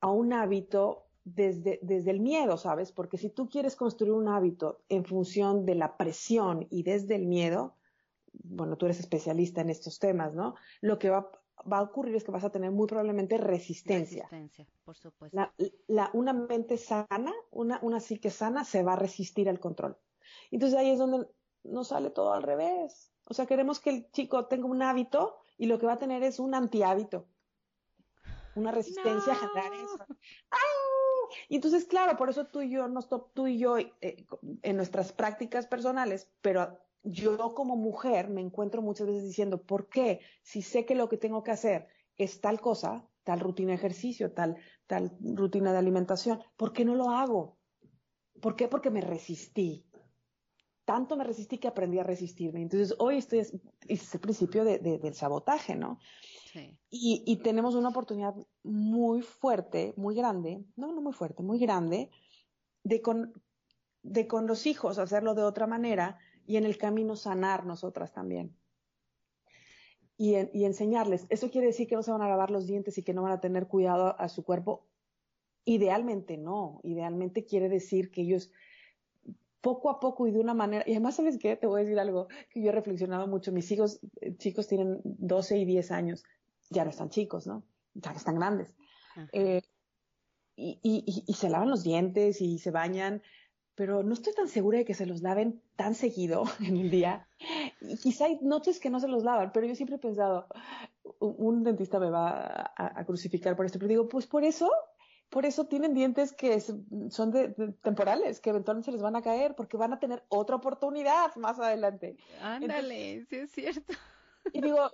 [0.01, 2.93] a un hábito desde, desde el miedo, ¿sabes?
[2.93, 7.27] Porque si tú quieres construir un hábito en función de la presión y desde el
[7.27, 7.77] miedo,
[8.33, 10.55] bueno, tú eres especialista en estos temas, ¿no?
[10.81, 11.31] Lo que va,
[11.71, 14.29] va a ocurrir es que vas a tener muy probablemente resistencia.
[14.31, 15.37] Resistencia, por supuesto.
[15.87, 19.97] La, una mente sana, una, una psique sana se va a resistir al control.
[20.51, 21.27] Entonces ahí es donde
[21.65, 23.13] nos sale todo al revés.
[23.27, 26.23] O sea, queremos que el chico tenga un hábito y lo que va a tener
[26.23, 27.27] es un antihábito.
[28.55, 30.07] Una resistencia a generar eso.
[31.49, 34.27] Y entonces, claro, por eso tú y yo, nos, tú y yo, eh,
[34.63, 40.21] en nuestras prácticas personales, pero yo como mujer me encuentro muchas veces diciendo, ¿por qué?
[40.43, 41.87] Si sé que lo que tengo que hacer
[42.17, 46.95] es tal cosa, tal rutina de ejercicio, tal, tal rutina de alimentación, ¿por qué no
[46.95, 47.59] lo hago?
[48.41, 48.69] ¿Por qué?
[48.69, 49.87] Porque me resistí.
[50.87, 52.61] Tanto me resistí que aprendí a resistirme.
[52.61, 55.99] Entonces, hoy estoy, es el principio de, del sabotaje, ¿no?
[56.53, 56.79] Sí.
[56.91, 62.11] Y, y tenemos una oportunidad muy fuerte, muy grande, no, no muy fuerte, muy grande,
[62.83, 63.33] de con,
[64.03, 68.57] de con los hijos hacerlo de otra manera, y en el camino sanar nosotras también.
[70.17, 71.27] Y, y, enseñarles.
[71.29, 73.33] ¿Eso quiere decir que no se van a lavar los dientes y que no van
[73.33, 74.87] a tener cuidado a su cuerpo?
[75.65, 76.81] Idealmente no.
[76.85, 78.53] Idealmente quiere decir que ellos
[79.65, 81.57] poco a poco y de una manera, y además, ¿sabes qué?
[81.57, 83.51] Te voy a decir algo que yo he reflexionado mucho.
[83.51, 86.23] Mis hijos, eh, chicos tienen 12 y 10 años,
[86.69, 87.65] ya no están chicos, ¿no?
[87.95, 88.75] Ya están grandes.
[89.33, 89.63] Eh,
[90.55, 93.23] y, y, y, se lavan los dientes y se bañan
[93.75, 97.29] pero no estoy tan segura de que se los laven tan seguido en el día.
[97.81, 100.47] Y quizá hay noches que no se los lavan, pero yo siempre he pensado,
[101.19, 104.71] un, dentista me va a, crucificar por esto, pero digo, pues por eso,
[105.29, 109.55] por eso tienen dientes que son de, temporales, que eventualmente se les van a caer,
[109.55, 112.17] porque van a tener otra oportunidad más adelante.
[112.41, 113.95] Ándale, sí es cierto.
[114.53, 114.91] Y digo,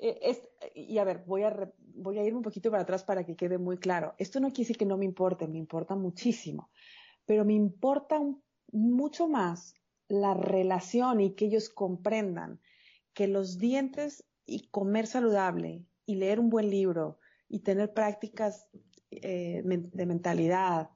[0.00, 0.40] eh,
[0.74, 3.58] y a ver, voy a, voy a ir un poquito para atrás para que quede
[3.58, 4.14] muy claro.
[4.18, 6.70] Esto no quiere decir que no me importe, me importa muchísimo,
[7.28, 8.18] pero me importa
[8.72, 9.74] mucho más
[10.08, 12.58] la relación y que ellos comprendan
[13.12, 18.66] que los dientes y comer saludable y leer un buen libro y tener prácticas
[19.10, 20.88] eh, de mentalidad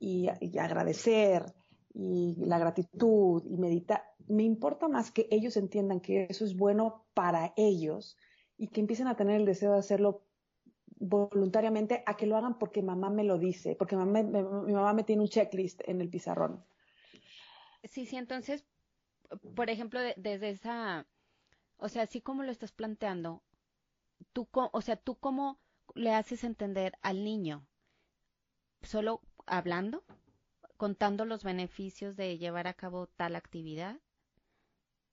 [0.00, 1.54] y, y, agradecer
[1.94, 7.06] y la gratitud y meditar, me importa más que ellos entiendan que eso es bueno
[7.14, 8.16] para ellos
[8.58, 10.25] y que empiecen a tener el deseo de hacerlo
[10.96, 15.04] voluntariamente a que lo hagan porque mamá me lo dice, porque mamá, mi mamá me
[15.04, 16.64] tiene un checklist en el pizarrón.
[17.84, 18.64] Sí, sí, entonces,
[19.54, 21.06] por ejemplo, desde esa,
[21.76, 23.42] o sea, así como lo estás planteando,
[24.32, 25.58] tú, o sea, tú cómo
[25.94, 27.66] le haces entender al niño,
[28.82, 30.04] solo hablando,
[30.76, 34.00] contando los beneficios de llevar a cabo tal actividad,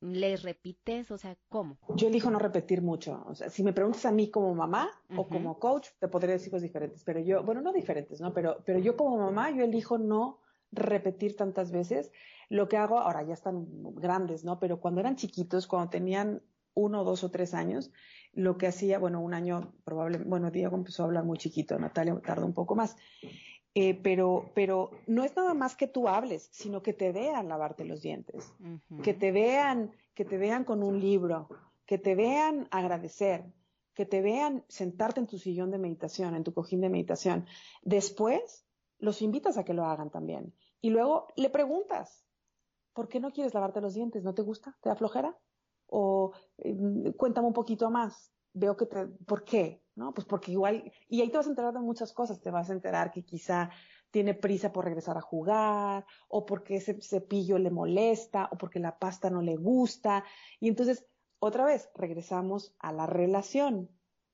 [0.04, 1.12] ¿Les repites?
[1.12, 1.78] O sea, ¿cómo?
[1.96, 3.24] Yo elijo no repetir mucho.
[3.26, 6.52] O sea, si me preguntas a mí como mamá o como coach, te podría decir
[6.52, 7.04] cosas diferentes.
[7.06, 8.34] Pero yo, bueno, no diferentes, ¿no?
[8.34, 10.42] Pero, pero yo como mamá, yo elijo no
[10.74, 12.12] repetir tantas veces.
[12.50, 14.60] Lo que hago, ahora ya están grandes, ¿no?
[14.60, 16.42] Pero cuando eran chiquitos, cuando tenían
[16.74, 17.92] uno, dos o tres años,
[18.34, 22.20] lo que hacía, bueno, un año probablemente, bueno, Diego empezó a hablar muy chiquito, Natalia
[22.26, 22.98] tardó un poco más.
[23.76, 27.86] Eh, pero, pero no es nada más que tú hables, sino que te vean lavarte
[27.86, 28.54] los dientes,
[29.02, 31.50] que te vean, que te vean con un libro,
[31.88, 33.52] que te vean agradecer,
[33.96, 37.48] que te vean sentarte en tu sillón de meditación, en tu cojín de meditación.
[37.82, 38.66] Después,
[39.00, 40.54] los invitas a que lo hagan también.
[40.80, 42.26] Y luego le preguntas,
[42.94, 44.24] ¿por qué no quieres lavarte los dientes?
[44.24, 44.78] ¿No te gusta?
[44.82, 45.38] ¿Te da flojera?
[45.88, 48.32] O eh, cuéntame un poquito más.
[48.54, 49.83] Veo que te, ¿por qué?
[49.96, 50.14] ¿No?
[50.14, 52.74] Pues porque igual, y ahí te vas a enterar de muchas cosas, te vas a
[52.74, 53.70] enterar que quizá
[54.12, 59.00] tiene prisa por regresar a jugar, o porque ese cepillo le molesta, o porque la
[59.00, 60.24] pasta no le gusta,
[60.60, 61.06] y entonces,
[61.40, 63.90] otra vez, regresamos a la relación,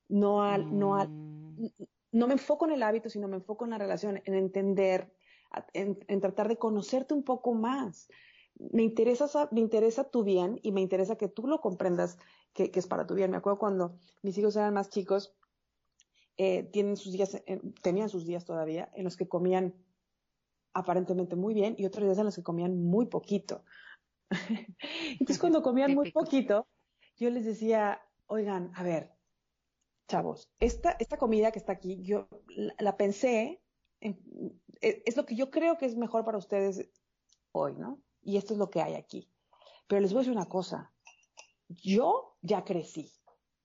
[0.08, 1.70] no al, no al, mm.
[2.12, 5.12] no me enfoco en el hábito, sino me enfoco en la relación, en entender,
[5.72, 8.08] en, en tratar de conocerte un poco más.
[8.58, 12.18] Me interesa, me interesa tu bien y me interesa que tú lo comprendas
[12.52, 13.30] que, que, es para tu bien.
[13.30, 15.34] Me acuerdo cuando mis hijos eran más chicos,
[16.42, 19.74] eh, tienen sus días, eh, tenían sus días todavía en los que comían
[20.72, 23.62] aparentemente muy bien y otros días en los que comían muy poquito.
[25.10, 26.66] Entonces cuando comían muy poquito,
[27.18, 29.12] yo les decía, oigan, a ver,
[30.08, 32.26] chavos, esta, esta comida que está aquí, yo
[32.78, 33.60] la, pensé,
[34.00, 34.16] e,
[34.80, 36.88] es lo que yo creo que es mejor para ustedes
[37.52, 38.00] hoy, ¿no?
[38.22, 39.30] Y esto es lo que hay aquí.
[39.88, 40.90] Pero les voy a decir una cosa,
[41.68, 43.12] yo ya crecí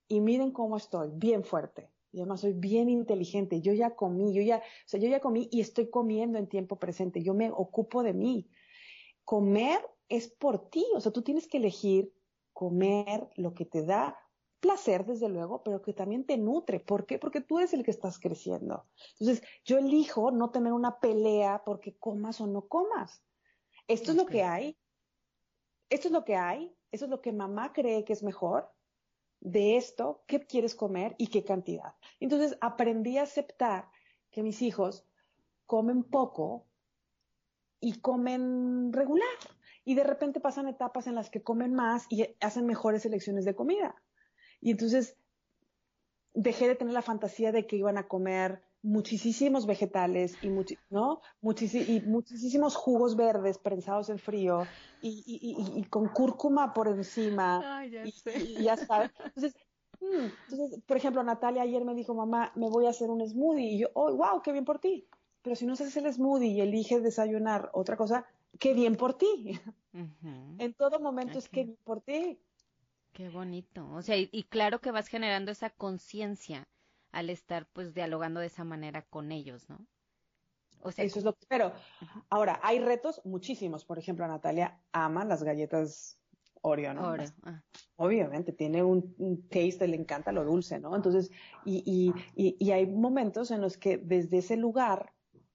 [0.10, 4.42] y miren cómo estoy, bien fuerte y además soy bien inteligente, yo ya comí, yo
[4.42, 8.04] ya, o sea, yo ya comí y estoy comiendo en tiempo presente, yo me ocupo
[8.04, 8.50] de mí.
[9.26, 12.14] Comer es por ti, o sea, tú tienes que elegir
[12.54, 14.18] comer lo que te da
[14.62, 16.80] placer, desde luego, pero que también te nutre.
[16.80, 17.20] ¿Por qué?
[17.20, 18.88] Porque tú eres el que estás creciendo.
[19.20, 23.24] Entonces, yo elijo no tener una pelea porque comas o no comas.
[23.88, 24.78] Esto es lo que hay.
[25.90, 26.74] Esto es lo que hay.
[26.92, 28.75] Eso es lo que mamá cree que es mejor
[29.46, 31.94] de esto, qué quieres comer y qué cantidad.
[32.20, 33.90] Entonces aprendí a aceptar
[34.32, 35.06] que mis hijos
[35.68, 36.66] comen poco
[37.80, 39.28] y comen regular.
[39.84, 43.54] Y de repente pasan etapas en las que comen más y hacen mejores elecciones de
[43.54, 43.96] comida.
[44.62, 45.16] Y entonces
[46.34, 50.50] dejé de tener la fantasía de que iban a comer muchísimos vegetales y,
[50.90, 51.22] ¿no?
[51.42, 54.68] y muchísimos jugos verdes prensados en frío
[55.02, 57.86] y, con cúrcuma por encima.
[57.88, 59.12] ya y, ya sabes.
[59.26, 59.56] Entonces,
[60.00, 63.74] mm, entonces, por ejemplo, Natalia ayer me dijo, mamá, me voy a hacer un smoothie.
[63.74, 65.08] Y yo, oh, wow, qué bien por ti.
[65.42, 68.26] Pero si no haces el smoothie y eliges desayunar otra cosa,
[68.60, 69.60] qué bien por ti.
[70.58, 72.40] En todo momento es qué bien por ti.
[73.14, 73.88] Qué bonito.
[73.94, 76.68] O sea, y claro que vas generando esa conciencia
[77.16, 79.88] al estar pues dialogando de esa manera con ellos, ¿no?
[80.82, 81.72] O sea, eso es lo que espero.
[82.30, 83.86] Ahora, hay retos muchísimos.
[83.86, 86.20] Por ejemplo, Natalia ama las galletas
[86.62, 87.08] Oreo, ¿no?
[87.08, 87.30] Oreo.
[87.44, 87.64] Ah.
[87.96, 90.94] Obviamente, tiene un, taste, le encanta lo dulce, ¿no?
[90.94, 91.32] Entonces,
[91.64, 95.14] y, y, y, hay momentos en los que desde ese lugar,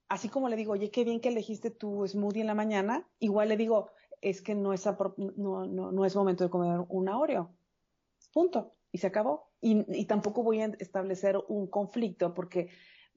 [0.08, 3.50] así como le digo, oye, qué bien que elegiste tu smoothie en la mañana, igual
[3.50, 3.90] le digo,
[4.22, 4.86] es que no es,
[5.36, 7.54] no, no, no es momento de comer una Oreo.
[8.32, 9.49] Punto y se acabó.
[9.60, 12.70] Y, tampoco voy a establecer un conflicto porque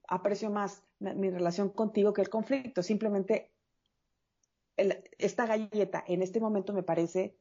[0.06, 2.82] aprecio más mi relación contigo que el conflicto.
[2.82, 3.54] Simplemente
[4.76, 7.38] esta galleta en este momento me parece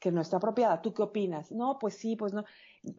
[0.00, 0.82] que no está apropiada.
[0.82, 1.52] ¿Tú qué opinas?
[1.52, 2.44] No, pues sí, pues no.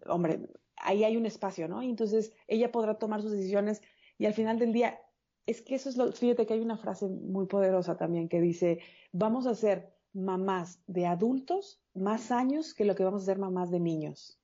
[0.08, 1.84] Hombre, ahí hay un espacio, ¿no?
[1.84, 3.82] Y entonces ella podrá tomar sus decisiones
[4.18, 5.00] y al final del día,
[5.46, 8.80] es que eso es lo, fíjate que hay una frase muy poderosa también que dice,
[9.12, 13.72] vamos a ser mamás de adultos más años que lo que vamos a ser mamás
[13.72, 14.40] de niños.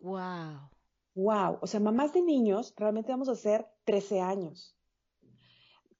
[0.00, 0.70] Wow.
[1.14, 1.58] Wow.
[1.60, 4.76] O sea, mamás de niños realmente vamos a ser 13 años.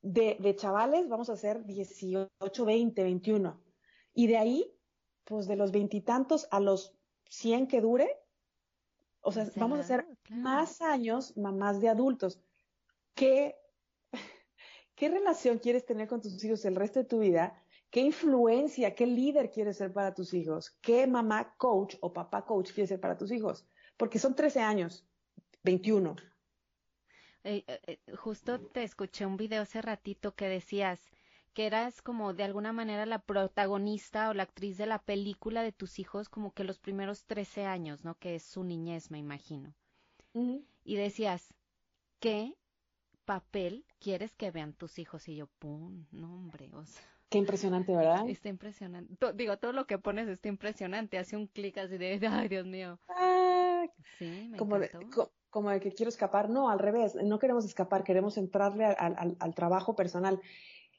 [0.00, 3.62] De, de chavales vamos a ser 18, 20, 21.
[4.14, 4.78] Y de ahí
[5.24, 6.94] pues de los veintitantos a los
[7.28, 8.18] cien que dure,
[9.20, 12.42] o sea, vamos a hacer más años mamás de adultos.
[13.14, 13.54] ¿Qué,
[14.96, 17.61] ¿Qué relación quieres tener con tus hijos el resto de tu vida?
[17.92, 20.70] ¿Qué influencia, qué líder quieres ser para tus hijos?
[20.80, 23.66] ¿Qué mamá coach o papá coach quieres ser para tus hijos?
[23.98, 25.06] Porque son 13 años,
[25.62, 26.16] 21.
[27.44, 31.06] Eh, eh, justo te escuché un video hace ratito que decías,
[31.52, 35.72] que eras como de alguna manera la protagonista o la actriz de la película de
[35.72, 38.14] tus hijos como que los primeros 13 años, ¿no?
[38.18, 39.74] Que es su niñez, me imagino.
[40.32, 41.52] Y decías,
[42.20, 42.56] ¿qué
[43.26, 45.28] papel quieres que vean tus hijos?
[45.28, 47.12] Y yo, pum, no hombre, o sea.
[47.32, 48.28] Qué impresionante, ¿verdad?
[48.28, 49.14] Está impresionante.
[49.34, 51.18] digo, todo lo que pones está impresionante.
[51.18, 52.98] Hace un clic así de, ay, Dios mío.
[53.08, 53.86] Ah,
[54.18, 54.78] sí, me como
[55.50, 56.48] como de que quiero escapar.
[56.48, 57.14] No, al revés.
[57.14, 60.40] No queremos escapar, queremos entrarle al, al trabajo personal.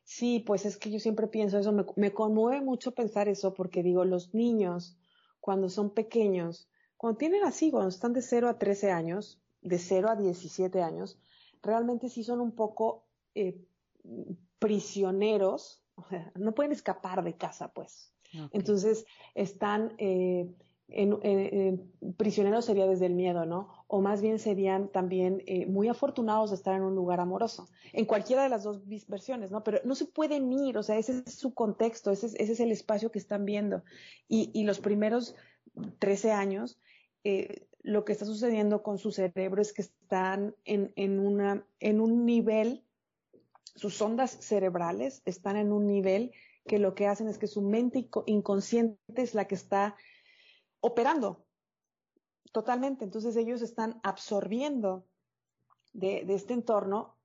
[0.04, 4.04] Sí, pues es que yo siempre pienso eso, me, conmueve mucho pensar eso porque digo,
[4.04, 4.98] los niños
[5.40, 10.10] cuando son pequeños, cuando tienen así, cuando están de 0 a 13 años, de 0
[10.10, 11.20] a 17 años,
[11.62, 13.58] realmente sí son un poco eh,
[14.60, 18.12] prisioneros, o sea, no pueden escapar de casa, pues.
[18.52, 20.50] Entonces están eh,
[20.88, 23.70] en, prisioneros sería desde el miedo, ¿no?
[23.88, 28.06] O más bien serían también eh, muy afortunados de estar en un lugar amoroso, en
[28.06, 29.64] cualquiera de las dos versiones, ¿no?
[29.64, 32.60] Pero no se pueden ir, o sea, ese es su contexto, ese es, ese es
[32.60, 33.84] el espacio que están viendo.
[34.28, 35.36] Y, y los primeros
[36.00, 36.80] 13 años,
[37.24, 42.02] eh, lo que está sucediendo con su cerebro es que están en, en, una, en
[42.02, 42.84] un nivel,
[43.76, 46.32] sus ondas cerebrales están en un nivel
[46.66, 49.96] que lo que hacen es que su mente inconsciente es la que está
[50.80, 51.46] operando
[52.52, 53.04] totalmente.
[53.04, 55.06] Entonces ellos están absorbiendo
[55.94, 57.18] de, este entorno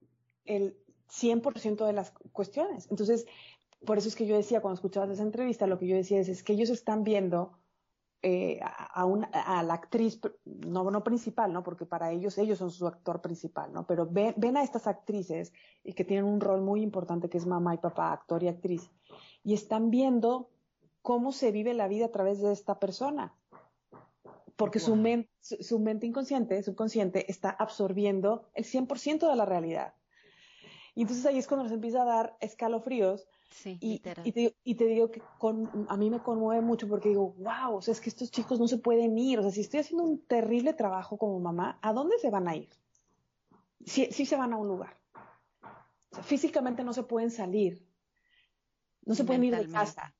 [0.44, 0.76] el
[1.10, 2.88] 100% de las cuestiones.
[2.90, 3.26] Entonces,
[3.84, 6.42] por eso es que yo decía, cuando escuchabas esa entrevista, lo que yo decía es,
[6.42, 7.57] que ellos están viendo
[8.22, 11.62] eh, a, a, la actriz, no, no principal, ¿no?
[11.62, 13.86] Porque para ellos, ellos son su actor principal, ¿no?
[13.86, 15.52] Pero ven, ven a estas actrices
[15.84, 18.90] y que tienen un rol muy importante que es mamá y papá, actor y actriz,
[19.44, 20.50] y están viendo
[21.02, 23.34] cómo se vive la vida a través de esta persona
[24.58, 24.96] porque su,
[25.40, 29.94] su, mente inconsciente, subconsciente, está absorbiendo el 100% de la realidad.
[30.96, 33.28] Y entonces ahí es cuando nos empieza a dar escalofríos.
[33.50, 33.98] Sí, y, y,
[34.32, 37.82] te, y, te, digo que con, a mí me conmueve mucho porque digo, wow, o
[37.82, 39.38] sea, es que estos chicos no se pueden ir.
[39.38, 42.56] O sea, si estoy haciendo un terrible trabajo como mamá, ¿a dónde se van a
[42.56, 42.68] ir?
[43.84, 44.98] Sí, sí se van a un lugar.
[45.62, 47.86] O sea, físicamente no se pueden salir.
[49.04, 50.14] No se pueden ir de casa.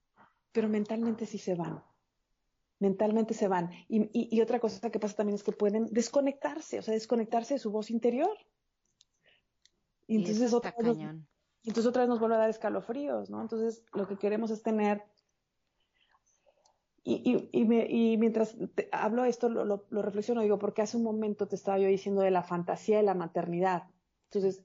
[0.53, 1.83] Pero mentalmente sí se van
[2.79, 3.71] mentalmente se van.
[3.89, 7.61] Y, y, otra cosa que pasa también es que pueden desconectarse, o sea, desconectarse de
[7.61, 8.37] su voz interior.
[10.07, 10.97] Y entonces, otra nos,
[11.69, 13.43] entonces otra vez nos vuelve a dar escalofríos, ¿no?
[13.43, 15.05] Entonces lo que queremos es tener...
[17.05, 18.57] Y, y, me, y mientras
[18.93, 22.43] hablo esto, lo, reflexiono, digo, porque hace un momento te estaba yo diciendo de la
[22.43, 23.85] fantasía de la maternidad.
[24.25, 24.63] Entonces,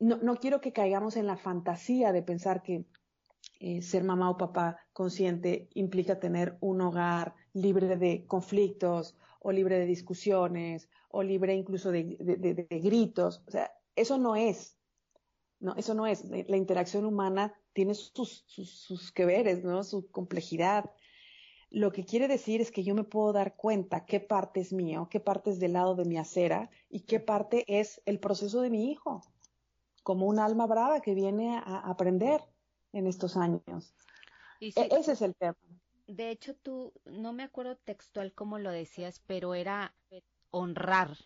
[0.00, 2.86] no, no quiero que caigamos en la fantasía de pensar que
[3.60, 9.78] eh, ser mamá o papá consciente implica tener un hogar libre de conflictos o libre
[9.78, 12.16] de discusiones o libre incluso de,
[12.82, 13.42] gritos.
[13.46, 14.79] O sea, eso no es.
[15.60, 16.24] No, eso no es.
[16.24, 19.84] La interacción humana tiene sus, sus, sus que veres, ¿no?
[19.84, 20.90] Su complejidad.
[21.70, 25.08] Lo que quiere decir es que yo me puedo dar cuenta qué parte es mío,
[25.10, 28.70] qué parte es del lado de mi acera y qué parte es el proceso de
[28.70, 29.22] mi hijo,
[30.02, 32.40] como un alma brava que viene a aprender
[32.92, 33.94] en estos años.
[34.60, 35.56] E, ese es el tema.
[36.06, 39.94] De hecho, tú, no me acuerdo textual cómo lo decías, pero era
[40.50, 41.16] honrar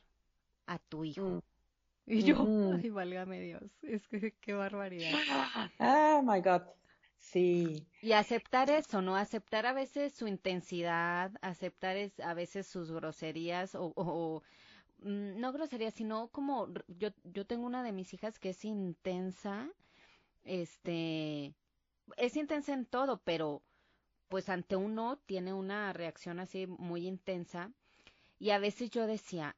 [0.66, 1.22] a tu hijo.
[1.22, 1.41] Mm.
[2.07, 5.19] Y yo, ay, válgame Dios, es que qué barbaridad.
[5.79, 6.63] Ah, my God.
[7.19, 7.87] Sí.
[8.03, 9.17] Y aceptar eso, ¿no?
[9.17, 14.43] Aceptar a veces su intensidad, aceptar es, a veces sus groserías o, o,
[14.99, 19.71] mm, no groserías, sino como yo, yo tengo una de mis hijas que es intensa
[20.45, 21.55] este,
[22.17, 23.63] es intensa en todo, pero
[24.29, 27.73] pues ante uno tiene una reacción así muy intensa
[28.39, 29.57] y a veces yo decía,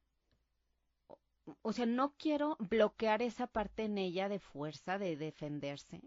[1.62, 6.00] o sea, no quiero bloquear esa parte en ella de fuerza, de defenderse,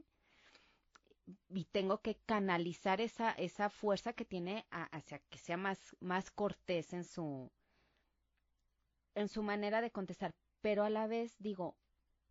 [1.50, 6.94] y tengo que canalizar esa, esa fuerza que tiene hacia que sea más, más cortés
[6.94, 7.52] en su,
[9.16, 10.34] en su manera de contestar.
[10.62, 11.76] Pero a la vez digo,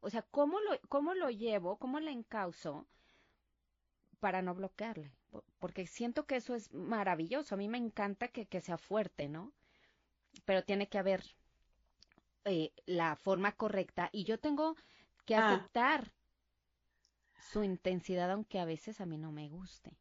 [0.01, 1.79] o sea, ¿cómo lo, cómo lo llevo?
[1.79, 2.87] ¿Cómo le encauso
[4.21, 5.13] para no bloquearle?
[5.59, 7.55] Porque siento que eso es maravilloso.
[7.55, 9.53] A mí me encanta que, que sea fuerte, ¿no?
[10.45, 11.25] Pero tiene que haber
[12.45, 14.77] eh, la forma correcta y yo tengo
[15.25, 15.53] que ah.
[15.53, 16.13] aceptar
[17.53, 19.97] su intensidad, aunque a veces a mí no me guste.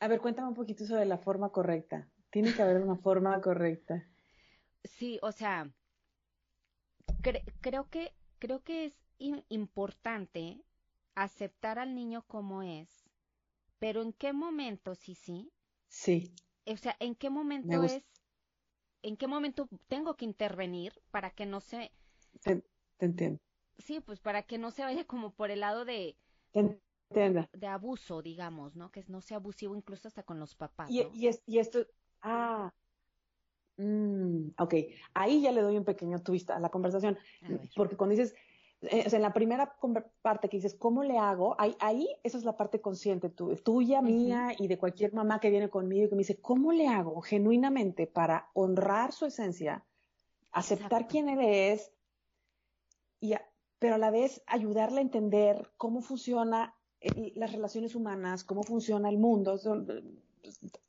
[0.00, 2.08] A ver, cuéntame un poquito sobre la forma correcta.
[2.30, 4.06] Tiene que haber una forma correcta.
[4.82, 5.70] Sí, o sea,
[7.60, 8.96] creo que creo que es
[9.48, 10.62] importante
[11.14, 12.88] aceptar al niño como es,
[13.78, 15.50] pero ¿en qué momento sí sí?
[15.88, 16.34] Sí.
[16.66, 18.02] O sea, ¿en qué momento es
[19.04, 21.92] en qué momento tengo que intervenir para que no se
[22.42, 22.62] te
[22.98, 23.38] entiendo.
[23.78, 26.16] Sí, pues para que no se vaya como por el lado de
[26.52, 28.90] de abuso, digamos, ¿no?
[28.90, 30.90] Que no sea abusivo incluso hasta con los papás.
[30.90, 31.86] Y, y, esto,
[32.22, 32.72] ah,
[33.76, 34.74] mm, ok,
[35.12, 37.18] ahí ya le doy un pequeño twist a la conversación,
[37.76, 38.34] porque cuando dices,
[38.90, 39.76] eh, en la primera
[40.22, 41.56] parte que dices, ¿cómo le hago?
[41.58, 45.68] Ahí, ahí esa es la parte consciente tuya, mía y de cualquier mamá que viene
[45.68, 49.84] conmigo y que me dice, ¿cómo le hago genuinamente para honrar su esencia,
[50.52, 51.92] aceptar quién quién es,
[53.20, 53.34] y
[53.78, 59.08] pero a la vez ayudarle a entender cómo funciona eh, las relaciones humanas, cómo funciona
[59.08, 59.58] el mundo.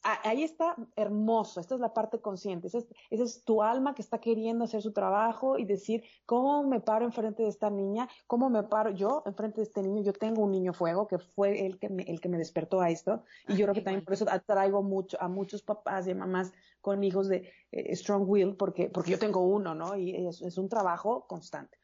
[0.04, 2.80] Ahí está hermoso, esta es la parte consciente, esa
[3.10, 7.44] es, tu alma que está queriendo hacer su trabajo y decir, ¿cómo me paro enfrente
[7.44, 8.08] de esta niña?
[8.28, 10.04] ¿Cómo me paro yo enfrente de este niño?
[10.04, 12.90] Yo tengo un niño fuego que fue el que me, el que me despertó a
[12.90, 16.52] esto y yo creo que también por eso atraigo mucho a muchos papás y mamás
[16.82, 19.96] con hijos de eh, strong will porque, porque yo tengo uno, ¿no?
[19.98, 21.78] Y es un trabajo constante.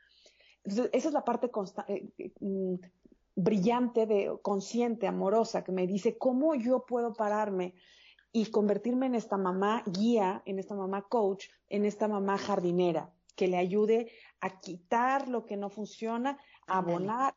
[0.64, 1.50] Entonces, esa es la parte
[1.88, 2.76] eh, eh, mm,
[3.36, 7.76] brillante, de, consciente, amorosa, que me dice cómo yo puedo pararme
[8.32, 13.48] y convertirme en esta mamá guía, en esta mamá coach, en esta mamá jardinera, que
[13.48, 17.34] le ayude a quitar lo que no funciona, a abonar.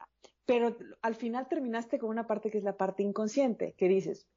[0.46, 4.28] Pero al final terminaste con una parte que es la parte inconsciente, que dices,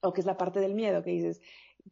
[0.00, 1.40] o que es la parte del miedo, que dices,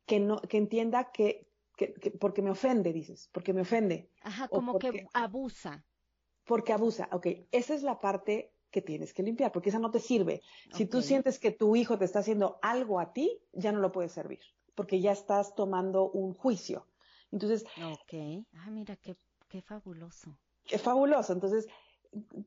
[0.07, 4.11] que no, que entienda que, que, porque me ofende, dices, porque me ofende.
[4.23, 5.85] Ajá, como que abusa
[6.47, 7.09] porque abusa.
[7.13, 10.43] Ok, esa es la parte que tienes que limpiar, porque esa no te sirve.
[10.73, 13.93] Si tú sientes que tu hijo te está haciendo algo a ti, ya no lo
[13.93, 14.41] puedes servir,
[14.75, 16.87] porque ya estás tomando un juicio.
[17.33, 17.65] Entonces.
[17.93, 18.45] Ok.
[18.55, 19.17] Ah, mira, qué,
[19.49, 20.39] qué fabuloso.
[20.65, 21.33] Qué fabuloso.
[21.33, 21.69] Entonces,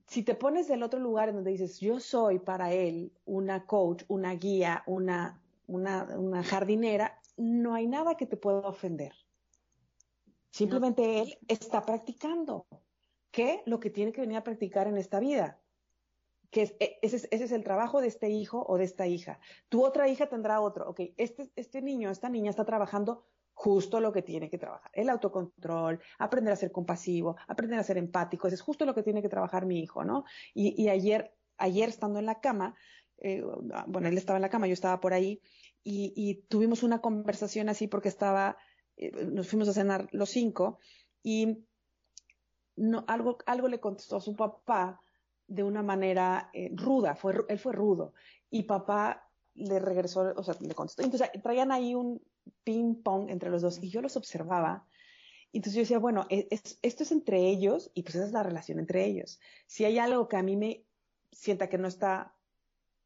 [0.07, 4.03] si te pones del otro lugar en donde dices, yo soy para él una coach,
[4.07, 9.13] una guía, una, una, una jardinera, no hay nada que te pueda ofender.
[10.51, 12.65] Simplemente él está practicando
[13.32, 15.59] que lo que tiene que venir a practicar en esta vida.
[16.52, 19.39] Que e, ese, es, el trabajo de este hijo o de esta hija.
[19.70, 20.89] Tu otra hija tendrá otro.
[20.89, 23.26] Ok, este, este niño, esta niña está trabajando
[23.60, 24.89] justo lo que tiene que trabajar.
[24.93, 28.47] El autocontrol, aprender a ser compasivo, aprender a ser empático.
[28.47, 30.24] Eso es justo lo que tiene que trabajar mi hijo, ¿no?
[30.54, 32.76] Y, ayer, ayer estando en la cama,
[33.18, 33.43] eh,
[33.88, 35.41] bueno, él estaba en la cama, yo estaba por ahí,
[35.84, 38.56] y, tuvimos una conversación así porque estaba,
[38.95, 40.80] eh, nos fuimos a cenar los cinco,
[41.22, 41.66] y
[42.78, 45.02] no, algo, algo le contestó a su papá
[45.50, 48.14] de una manera eh, ruda, fue, él fue rudo,
[48.50, 51.04] y papá le regresó, o sea, le contestó.
[51.04, 52.22] Entonces traían ahí un
[52.64, 54.86] ping pong entre los dos y yo los observaba.
[55.52, 58.80] Entonces yo decía, bueno, e, esto es entre ellos y pues esa es la relación
[58.80, 59.39] entre ellos.
[59.68, 60.86] Si hay algo que a mí me
[61.32, 62.36] sienta que no está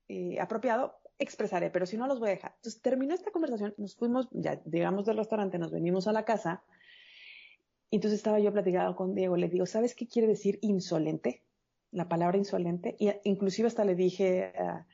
[0.09, 2.53] eh, apropiado, expresaré, pero si no los voy a dejar.
[2.57, 6.63] Entonces terminó esta conversación, nos fuimos, ya llegamos del restaurante, nos venimos a la casa
[7.95, 11.43] entonces estaba yo platicando con Diego, le digo, ¿sabes qué quiere decir insolente?
[11.93, 12.95] La palabra insolente.
[12.99, 14.85] Y inclusive hasta le dije a,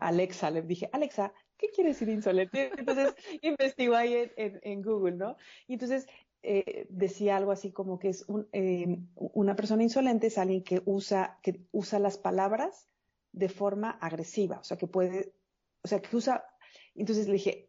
[0.00, 2.70] Alexa, le dije, Alexa, ¿qué quiere decir insolente?
[2.78, 5.36] Entonces investigó ahí en, Google, ¿no?
[5.66, 6.06] Y entonces
[6.42, 11.38] eh, decía algo así como que es eh, una persona insolente es alguien que usa,
[11.42, 12.88] que usa las palabras
[13.32, 15.34] de forma agresiva, o sea, que puede,
[15.82, 16.46] o sea, que usa,
[16.94, 17.68] entonces le dije,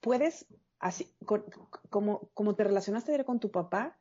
[0.00, 0.46] puedes
[0.78, 3.98] así, como, como te relacionaste con tu papá,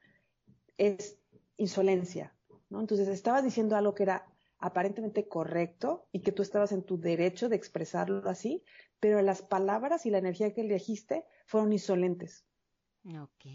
[0.77, 1.17] es
[1.57, 2.34] insolencia,
[2.69, 2.79] ¿no?
[2.79, 4.25] Entonces estabas diciendo algo que era
[4.57, 8.63] aparentemente correcto y que tú estabas en tu derecho de expresarlo así,
[8.99, 12.45] pero las palabras y la energía que elegiste fueron insolentes.
[13.05, 13.45] Ok.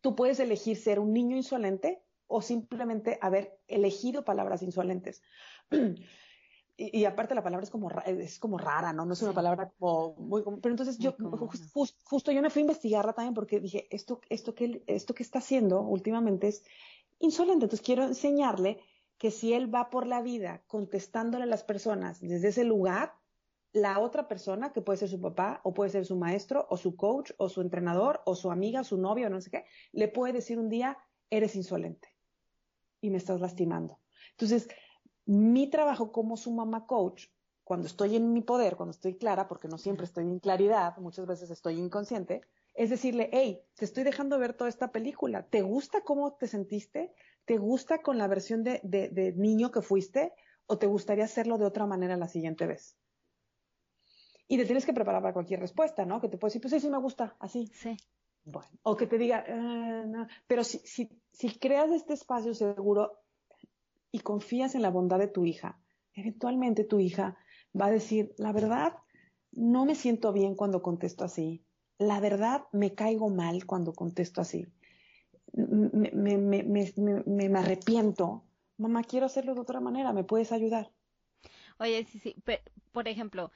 [0.00, 5.22] Tú puedes elegir ser un niño insolente o simplemente haber elegido palabras insolentes.
[6.76, 9.04] y, aparte la palabra es como, es como rara, ¿no?
[9.04, 10.42] No es una palabra como muy...
[10.42, 11.14] Pero entonces yo,
[12.04, 15.40] justo yo me fui a investigarla también porque dije, esto, esto, que, esto que está
[15.40, 16.64] haciendo últimamente es
[17.22, 17.64] insolente.
[17.64, 18.78] Entonces quiero enseñarle
[19.16, 23.14] que si él va por la vida contestándole a las personas desde ese lugar,
[23.72, 26.94] la otra persona, que puede ser su papá, o puede ser su maestro, o su
[26.94, 30.34] coach, o su entrenador, o su amiga, su novio, o no sé qué, le puede
[30.34, 30.98] decir un día,
[31.30, 32.08] eres insolente
[33.00, 33.98] y me estás lastimando.
[34.32, 34.68] Entonces,
[35.24, 37.28] mi trabajo como su mamá coach,
[37.64, 41.26] cuando estoy en mi poder, cuando estoy clara, porque no siempre estoy en claridad, muchas
[41.26, 42.42] veces estoy inconsciente,
[42.74, 47.12] es decirle, hey, te estoy dejando ver toda esta película, ¿te gusta cómo te sentiste?
[47.44, 50.32] ¿Te gusta con la versión de, de niño que fuiste?
[50.66, 52.96] ¿O te gustaría hacerlo de otra manera la siguiente vez?
[54.48, 56.20] Y te tienes que preparar para cualquier respuesta, ¿no?
[56.20, 57.70] Que te puede decir, pues sí, sí me gusta, así.
[57.74, 57.96] Sí.
[58.44, 60.26] Bueno, o que te diga, no.
[60.46, 63.12] pero si, si, si creas este espacio seguro
[64.10, 65.80] y confías en la bondad de tu hija,
[66.12, 67.36] eventualmente tu hija
[67.78, 68.94] va a decir, la verdad,
[69.52, 71.64] no me siento bien cuando contesto así.
[72.02, 74.66] La verdad, me caigo mal cuando contesto así.
[75.52, 78.42] Me, me, me, me, arrepiento.
[78.76, 80.12] Mamá, quiero hacerlo de otra manera.
[80.12, 80.90] ¿Me puedes ayudar?
[81.78, 82.34] Oye, sí, sí.
[82.90, 83.52] por ejemplo,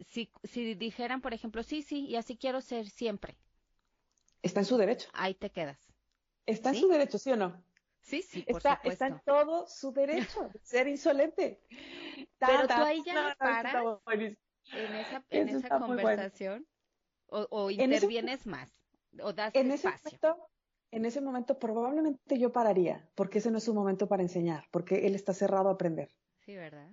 [0.00, 3.36] si, si dijeran, por ejemplo, sí, sí, y así quiero ser siempre.
[4.42, 5.08] Está en su derecho.
[5.12, 5.78] Ahí te quedas.
[6.44, 7.62] Está en su derecho, ¿sí o no?
[8.00, 9.04] Sí, sí, por está, supuesto.
[9.04, 11.60] Está en todo su derecho ser insolente.
[12.38, 14.00] Pero tú ahí ya paras
[14.72, 16.66] en esa, en esa conversación
[17.28, 18.70] o, o, intervienes más
[19.22, 20.48] o das en Ese momento,
[20.90, 25.06] en ese momento probablemente yo pararía, porque ese no es un momento para enseñar, porque
[25.06, 26.10] él está cerrado a aprender.
[26.46, 26.88] Sí, ¿verdad?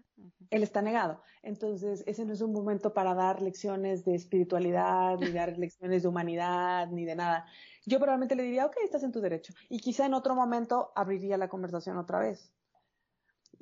[0.49, 1.21] Él está negado.
[1.43, 6.09] Entonces, ese no es un momento para dar lecciones de espiritualidad, ni dar lecciones de
[6.09, 7.45] humanidad, ni de nada.
[7.85, 9.53] Yo probablemente le diría, ok, estás en tu derecho.
[9.69, 12.51] Y quizá en otro momento abriría la conversación otra vez.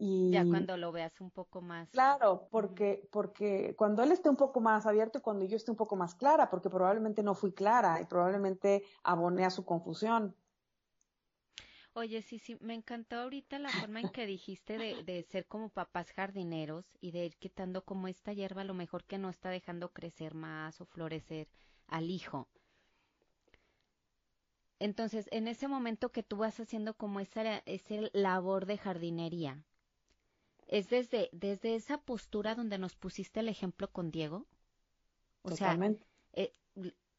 [0.04, 0.32] Y...
[0.32, 1.92] Ya cuando lo veas un poco más.
[1.92, 5.78] Claro, porque, porque cuando él esté un poco más abierto y cuando yo esté un
[5.78, 10.36] poco más clara, porque probablemente no fui clara y probablemente aboné a su confusión.
[11.94, 15.70] Oye, sí, sí, me encantó ahorita la forma en que dijiste de, de, ser como
[15.70, 19.52] papás jardineros y de ir quitando como esta hierba a lo mejor que no está
[19.52, 21.48] dejando crecer más o florecer
[21.86, 22.48] al hijo.
[24.80, 29.64] Entonces, en ese momento que tú vas haciendo como esa, esa labor de jardinería,
[30.72, 34.48] ¿es desde, desde esa postura donde nos pusiste el ejemplo con Diego?
[35.44, 36.04] O Totalmente.
[36.34, 36.54] sea, eh,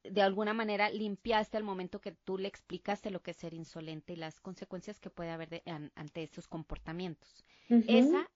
[0.02, 4.14] de alguna manera limpiaste al momento que tú le explicaste lo que es ser insolente
[4.14, 5.62] y las consecuencias que puede haber
[5.94, 7.44] ante estos comportamientos.
[7.68, 8.28] Esa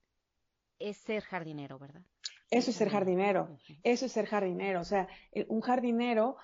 [0.79, 2.03] es ser jardinero, ¿verdad?
[2.49, 3.49] Eso es ser jardinero,
[3.83, 4.79] eso es ser jardinero.
[4.79, 5.07] O sea,
[5.49, 6.37] un jardinero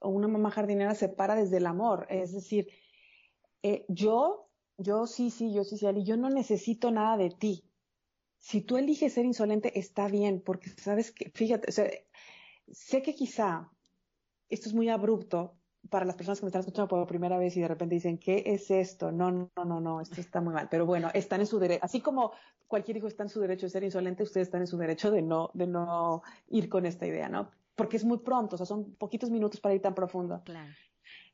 [0.00, 2.06] o una mamá jardinera se para desde el amor.
[2.08, 2.68] Es decir,
[3.62, 7.69] eh, yo, yo sí, sí, yo sí, sí, y yo no necesito nada de ti.
[8.40, 13.70] Si tú eliges ser insolente, está bien, porque sabes que, fíjate, sé que quizá
[14.48, 15.54] esto es muy abrupto
[15.90, 18.42] para las personas que me están escuchando por primera vez y de repente dicen, ¿qué
[18.46, 19.12] es esto?
[19.12, 20.68] No, no, no, no, esto está muy mal.
[20.70, 22.32] Pero bueno, están en su derecho, así como
[22.66, 25.20] cualquier hijo está en su derecho de ser insolente, ustedes están en su derecho de
[25.20, 27.50] no, de no ir con esta idea, ¿no?
[27.76, 30.42] Porque es muy pronto, o sea, son poquitos minutos para ir tan profundo.
[30.44, 30.70] Claro.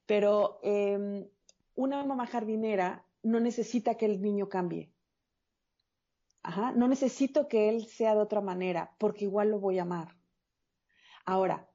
[0.06, 1.28] Pero eh,
[1.76, 4.90] una mamá jardinera no necesita que el niño cambie.
[6.46, 10.16] Ajá, no necesito que él sea de otra manera, porque igual lo voy a amar.
[11.24, 11.68] Ahora,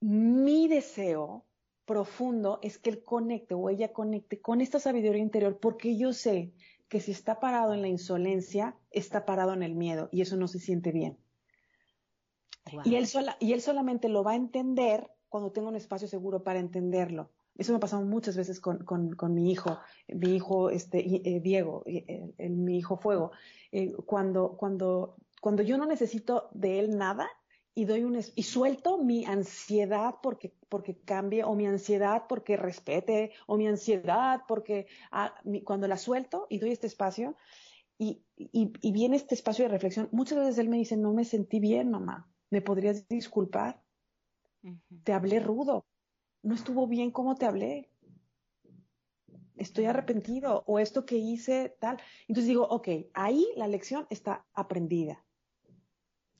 [0.00, 1.46] mi deseo
[1.86, 6.52] profundo es que él conecte o ella conecte con esta sabiduría interior porque yo sé
[6.88, 10.46] que si está parado en la insolencia, está parado en el miedo y eso no
[10.46, 11.16] se siente bien.
[12.84, 16.44] Y, él sola, y él solamente lo va a entender cuando tenga un espacio seguro
[16.44, 17.30] para entenderlo.
[17.58, 21.40] Eso me ha pasado muchas veces con, con, con mi hijo, mi hijo este, eh,
[21.40, 23.32] Diego, eh, mi hijo Fuego.
[23.72, 27.28] Eh, cuando, cuando, cuando yo no necesito de él nada,
[27.74, 33.30] y doy un y suelto mi ansiedad porque porque cambie o mi ansiedad porque respete
[33.46, 35.32] o mi ansiedad porque ah,
[35.62, 37.36] cuando la suelto y doy este espacio
[37.96, 41.24] y, y, y, viene este espacio de reflexión muchas veces él me dice no me
[41.24, 43.80] sentí bien mamá me podrías disculpar
[45.04, 45.86] te hablé rudo
[46.42, 47.90] no estuvo bien cómo te hablé
[49.56, 55.24] estoy arrepentido o esto que hice tal entonces digo ok ahí la lección está aprendida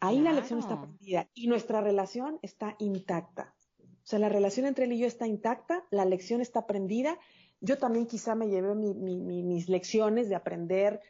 [0.00, 3.54] Ahí la lección está aprendida y nuestra relación está intacta.
[3.80, 7.18] O sea, la relación entre él y yo está intacta, la lección está aprendida.
[7.60, 11.00] Yo también quizá me llevé mis lecciones de aprender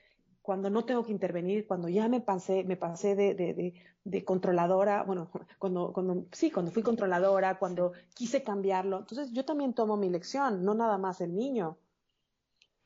[0.49, 5.93] cuando no tengo que intervenir, cuando ya me pasé, me pasé de, controladora, bueno, cuando,
[5.93, 9.01] cuando, sí, cuando fui controladora, cuando quise cambiarlo.
[9.01, 11.77] Entonces yo también tomo mi lección, no nada más el niño.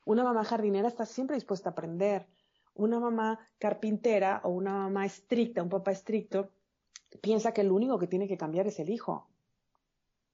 [0.05, 2.27] Una mamá jardinera está siempre dispuesta a aprender
[2.73, 6.49] una mamá carpintera o una mamá estricta, un papá estricto,
[7.21, 9.25] piensa que lo único que tiene que cambiar es el hijo.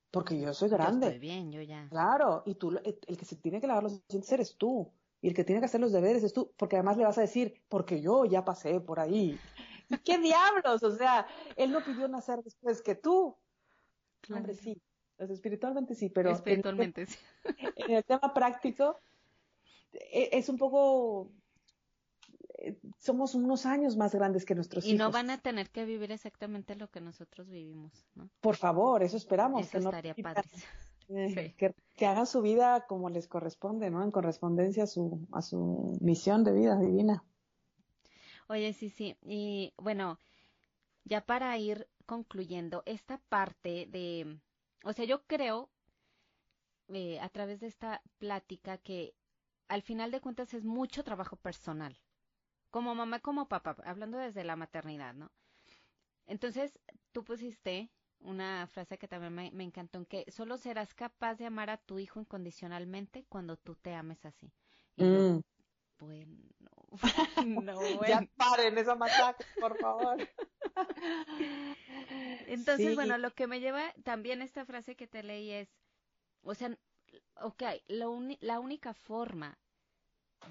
[0.10, 1.06] Porque yo soy grande.
[1.06, 1.88] Yo estoy bien, yo ya.
[1.90, 4.92] Claro, y tú, el que se tiene que lavar los dientes eres tú.
[5.22, 7.22] Y el que tiene que hacer los deberes es tú, porque además le vas a
[7.22, 9.38] decir, porque yo ya pasé por ahí.
[10.06, 10.84] ¿Qué diablos?
[10.84, 13.36] O sea, él no pidió nacer después que tú.
[14.22, 14.42] Claro.
[14.42, 14.82] Hombre, sí.
[15.18, 17.18] espiritualmente sí, pero espiritualmente en, sí.
[17.76, 19.00] en el tema práctico
[19.92, 21.32] e, es un poco
[22.62, 24.96] eh, somos unos años más grandes que nuestros y hijos.
[24.96, 28.30] Y no van a tener que vivir exactamente lo que nosotros vivimos, ¿no?
[28.42, 29.62] Por favor, eso esperamos.
[29.62, 30.50] Eso que estaría no, padre.
[31.10, 31.53] Sí.
[31.57, 34.03] que, que, hagan su vida como les corresponde, ¿no?
[34.03, 37.24] En correspondencia a su, a su misión de vida divina.
[38.47, 39.18] Oye, sí, sí.
[39.24, 40.20] Y bueno,
[41.05, 44.39] ya para ir concluyendo, esta parte de,
[44.84, 45.70] o sea, yo creo
[46.89, 49.16] eh, a través de esta plática que
[49.68, 51.99] al final de cuentas es mucho trabajo personal,
[52.70, 55.32] como mamá, como papá, hablando desde la maternidad, ¿no?
[56.28, 56.80] Entonces,
[57.12, 57.89] tú pusiste
[58.22, 61.78] una frase que también me, me, encantó, en que solo serás capaz de amar a
[61.78, 64.52] tu hijo incondicionalmente cuando tú te ames así.
[64.96, 65.08] Y mm.
[65.08, 65.42] yo,
[66.00, 66.38] bueno,
[67.46, 68.08] no, bueno.
[68.08, 70.18] ya paren esa masacre, por favor.
[72.48, 72.96] Entonces, sí.
[72.96, 75.70] bueno, lo que me lleva también esta frase que te leí es,
[76.42, 76.78] o sea,
[77.42, 79.58] ok, la única forma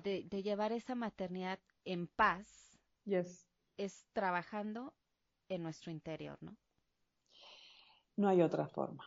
[0.03, 3.47] de, de, llevar esa maternidad en paz yes.
[3.79, 4.95] es trabajando
[5.49, 6.57] en nuestro interior, ¿no?
[8.19, 9.05] No hay otra forma.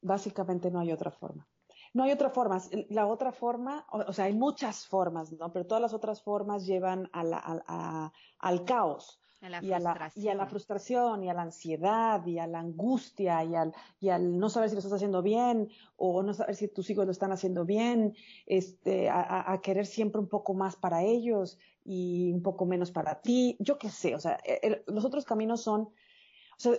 [0.00, 1.46] Básicamente no hay otra forma.
[1.92, 2.60] No hay otra forma.
[2.88, 5.52] La otra forma, o, o sea, hay muchas formas, ¿no?
[5.52, 9.20] Pero todas las otras formas llevan a la, a, a, al caos.
[9.42, 12.46] A la y, a la, y a la frustración, y a la ansiedad, y a
[12.46, 16.32] la angustia, y al, y al no saber si lo estás haciendo bien, o no
[16.32, 18.14] saber si tus hijos lo están haciendo bien,
[18.46, 23.20] este, a, a querer siempre un poco más para ellos y un poco menos para
[23.20, 23.58] ti.
[23.60, 25.92] Yo qué sé, o sea, el, los otros caminos son, o
[26.56, 26.72] sea,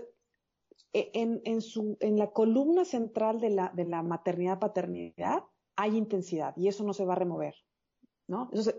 [0.93, 5.43] en, en, su, en la columna central de la, de la maternidad-paternidad
[5.75, 7.55] hay intensidad y eso no se va a remover,
[8.27, 8.43] ¿no?
[8.51, 8.75] Entonces,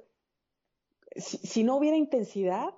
[1.16, 2.74] si, no hubiera intensidad,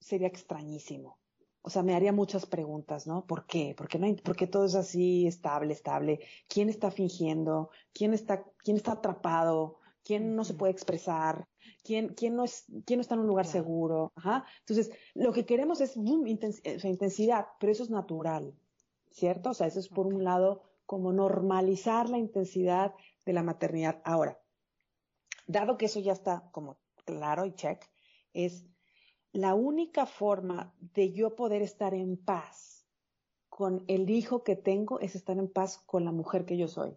[0.00, 1.18] sería extrañísimo.
[1.62, 3.26] O sea, me haría muchas preguntas, ¿no?
[3.26, 3.74] ¿Por qué?
[3.76, 6.20] ¿Por qué, no ¿Por qué todo es así, estable, estable?
[6.46, 7.70] ¿Quién está fingiendo?
[7.94, 9.78] ¿Quién está, quién está atrapado?
[10.04, 11.48] ¿Quién no se puede expresar?
[11.82, 13.58] ¿Quién, quién, no, es, quién no está en un lugar claro.
[13.58, 14.12] seguro?
[14.16, 14.44] Ajá.
[14.60, 18.54] Entonces, lo que queremos es boom, intens intensidad, pero eso es natural,
[19.10, 19.50] ¿cierto?
[19.50, 22.94] O sea, eso es por un lado como normalizar la intensidad
[23.24, 24.02] de la maternidad.
[24.04, 24.38] Ahora,
[25.46, 27.82] dado que eso ya está como claro y check,
[28.32, 28.66] es
[29.32, 32.86] la única forma de yo poder estar en paz
[33.48, 36.96] con el hijo que tengo es estar en paz con la mujer que yo soy.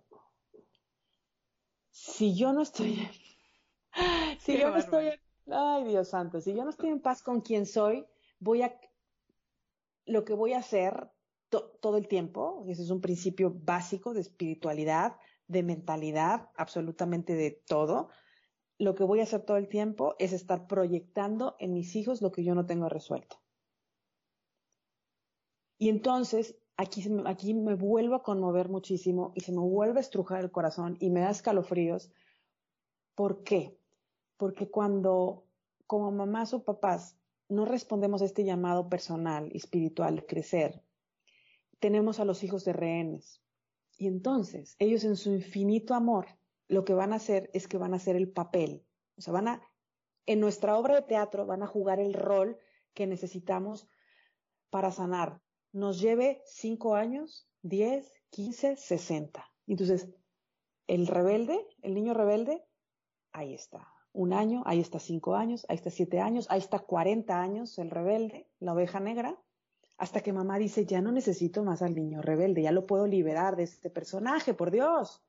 [1.99, 2.95] Si yo no estoy,
[4.39, 7.41] si Qué yo no estoy, ay Dios santo, si yo no estoy en paz con
[7.41, 8.05] quien soy,
[8.39, 8.79] voy a,
[10.05, 11.09] lo que voy a hacer
[11.49, 15.17] to, todo el tiempo, y ese es un principio básico de espiritualidad,
[15.47, 18.09] de mentalidad, absolutamente de todo,
[18.77, 22.31] lo que voy a hacer todo el tiempo es estar proyectando en mis hijos lo
[22.31, 23.41] que yo no tengo resuelto.
[25.79, 30.41] Y entonces aquí, aquí me vuelvo a conmover muchísimo y se me vuelve a estrujar
[30.41, 32.11] el corazón y me da escalofríos.
[33.15, 33.77] ¿Por qué?
[34.37, 35.45] Porque cuando
[35.87, 37.17] como mamás o papás
[37.49, 40.83] no respondemos a este llamado personal espiritual crecer,
[41.79, 43.41] tenemos a los hijos de rehenes.
[43.97, 46.27] Y entonces ellos en su infinito amor
[46.67, 48.85] lo que van a hacer es que van a hacer el papel.
[49.17, 49.61] O sea, van a,
[50.25, 52.59] en nuestra obra de teatro, van a jugar el rol
[52.93, 53.89] que necesitamos
[54.69, 55.41] para sanar.
[55.77, 59.45] Nos lleve cinco años, diez, quince, sesenta.
[59.67, 60.09] Entonces,
[60.87, 62.65] el rebelde, el niño rebelde,
[63.31, 63.87] ahí está.
[64.11, 67.91] Un año, ahí está cinco años, ahí está siete años, ahí está cuarenta años el
[67.91, 69.39] rebelde, la oveja negra,
[69.99, 73.55] hasta que mamá dice, ya no necesito más al niño rebelde, ya lo puedo liberar
[73.55, 75.23] de este personaje, por Dios.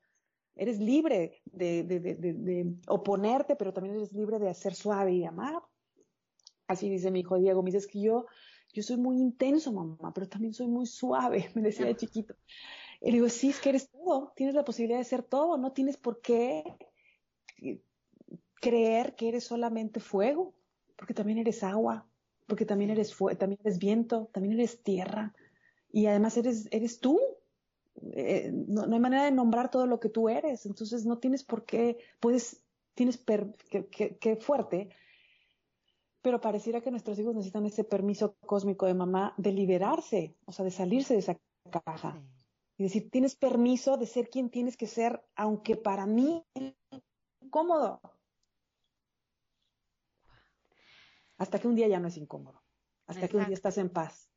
[0.56, 5.60] Eres libre de, oponerte, pero también eres libre de ser suave y amar.
[6.66, 8.24] Así dice mi hijo Diego, me dice, que yo,
[8.72, 12.34] yo soy muy intenso, mamá, pero también soy muy suave, me decía de chiquito.
[13.00, 15.72] Y le digo, sí, es que eres todo, tienes la posibilidad de ser todo, no
[15.72, 16.64] tienes por qué
[18.60, 20.54] creer que eres solamente fuego,
[20.96, 22.06] porque también eres agua,
[22.46, 25.34] porque también eres, también eres viento, también eres tierra,
[25.92, 27.20] y además eres, eres tú,
[28.12, 31.44] eh, no, no, hay manera de nombrar todo lo que tú eres, entonces no tienes
[31.44, 32.64] por qué, puedes,
[32.94, 34.90] tienes, per, que, que, que, fuerte,
[36.22, 40.64] pero pareciera que nuestros hijos necesitan ese permiso cósmico de mamá de liberarse, o sea,
[40.64, 41.38] de salirse de esa
[41.70, 42.12] caja.
[42.12, 42.38] Sí.
[42.78, 46.74] Y decir, tienes permiso de ser quien tienes que ser, aunque para mí es
[47.40, 48.00] incómodo.
[51.38, 52.62] Hasta que un día ya no es incómodo,
[53.06, 53.30] hasta Exacto.
[53.30, 54.30] que un día estás en paz.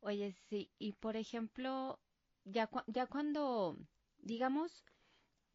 [0.00, 2.00] Oye, sí, y por ejemplo,
[2.44, 3.76] ya, ya cuando,
[4.18, 4.84] digamos,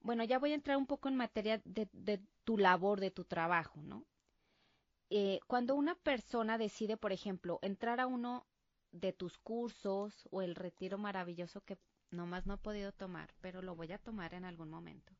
[0.01, 3.25] bueno, ya voy a entrar un poco en materia de, de, tu labor, de tu
[3.25, 4.05] trabajo, ¿no?
[5.09, 8.45] Eh, cuando una persona decide, por ejemplo, entrar a uno
[8.91, 11.77] de tus cursos o el retiro maravilloso que
[12.11, 15.13] nomás no he podido tomar, pero lo voy a tomar en algún momento,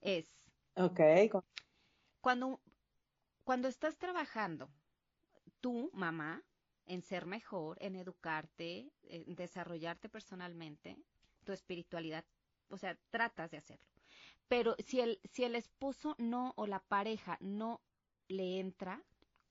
[0.00, 0.40] es...
[0.76, 1.00] Ok.
[2.20, 2.60] Cuando,
[3.44, 4.70] cuando estás trabajando,
[5.60, 6.42] tú, mamá,
[6.86, 10.96] en ser mejor, en educarte, en desarrollarte personalmente,
[11.44, 12.24] tu espiritualidad,
[12.68, 13.86] o sea, tratas de hacerlo.
[14.48, 17.80] Pero si el, si el esposo no o la pareja no
[18.28, 19.04] le entra,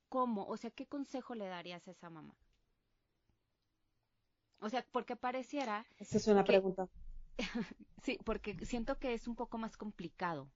[0.10, 0.46] ¿cómo?
[0.46, 2.36] O sea, ¿qué consejo le darías a esa mamá?
[4.60, 5.86] O sea, porque pareciera...
[5.98, 6.90] Esa es una pregunta.
[8.04, 10.50] sí, porque siento que es un poco más complicado.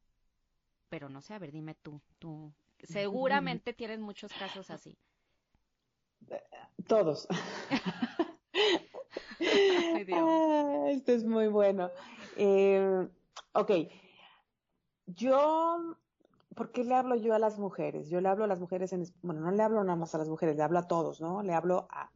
[0.90, 2.54] Pero no sé, a ver, dime tú, tú.
[2.84, 4.98] Seguramente tienes muchos casos así.
[6.88, 7.28] Todos.
[10.14, 11.92] Ah, esto es muy bueno.
[12.38, 13.08] Eh,
[13.54, 13.72] ok.
[15.06, 15.98] Yo
[16.56, 18.10] ¿por qué le hablo yo a las mujeres?
[18.10, 20.30] Yo le hablo a las mujeres en, bueno, no le hablo nada más a las
[20.30, 21.44] mujeres, le hablo a todos, ¿no?
[21.44, 22.12] Le hablo a,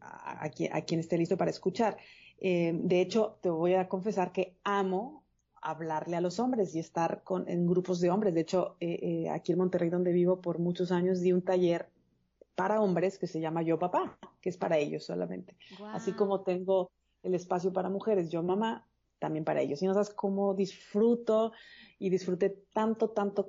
[0.00, 1.96] a, quien, esté listo para escuchar.
[2.38, 5.24] Eh, de hecho, te voy a confesar que amo
[5.62, 8.34] hablarle a los hombres y estar con, en grupos de hombres.
[8.34, 11.88] De hecho, eh, eh, aquí en Monterrey, donde vivo por muchos años, di un taller
[12.54, 15.56] para hombres que se llama Yo Papá, que es para ellos solamente.
[15.92, 16.90] Así como tengo
[17.22, 18.86] el espacio para mujeres, Yo Mamá,
[19.24, 19.80] también para ellos.
[19.82, 21.52] Y no sabes cómo disfruto
[21.98, 23.48] y disfruté tanto, tanto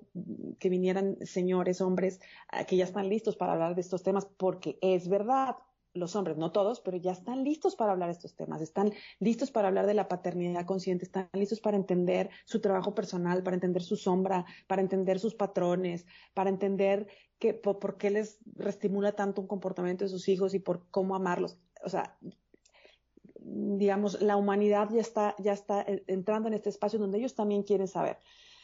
[0.57, 2.21] que vinieran señores, hombres,
[2.65, 5.57] que ya están listos para hablar de estos temas, porque es verdad,
[5.93, 9.51] los hombres, no todos, pero ya están listos para hablar de estos temas, están listos
[9.51, 13.81] para hablar de la paternidad consciente, están listos para entender su trabajo personal, para entender
[13.81, 17.07] su sombra, para entender sus patrones, para entender
[17.39, 21.57] que, por, qué les reestimula tanto un comportamiento de sus hijos y por cómo amarlos.
[21.83, 22.17] O sea,
[23.45, 27.63] digamos, la humanidad ya está, ya está eh, entrando en este espacio donde ellos también
[27.63, 28.17] quieren saber.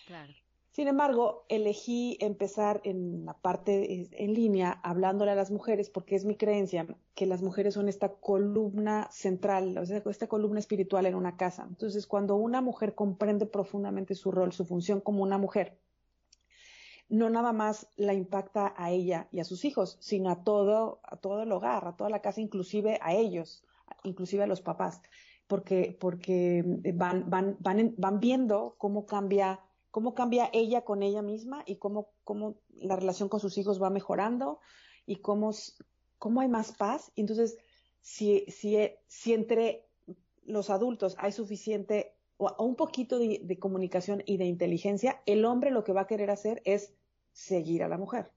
[0.07, 0.33] Claro.
[0.71, 6.23] Sin embargo, elegí empezar en la parte en línea hablándole a las mujeres porque es
[6.23, 11.15] mi creencia que las mujeres son esta columna central, o sea, esta columna espiritual en
[11.15, 11.65] una casa.
[11.67, 15.77] Entonces, cuando una mujer comprende profundamente su rol, su función como una mujer,
[17.09, 21.17] no nada más la impacta a ella y a sus hijos, sino a todo, a
[21.17, 23.65] todo el hogar, a toda la casa, inclusive a ellos,
[24.03, 25.01] inclusive a los papás,
[25.47, 26.63] porque, porque
[26.93, 29.59] van, van, van, van viendo cómo cambia
[29.91, 33.89] cómo cambia ella con ella misma y cómo, cómo la relación con sus hijos va
[33.89, 34.59] mejorando
[35.05, 35.51] y cómo,
[36.17, 37.11] cómo hay más paz.
[37.15, 37.57] entonces,
[38.01, 38.77] si, si,
[39.07, 39.85] si entre
[40.43, 45.83] los adultos hay suficiente o, un poquito de, comunicación y de inteligencia, el hombre lo
[45.83, 46.93] que va a querer hacer es
[47.31, 48.31] seguir a la mujer.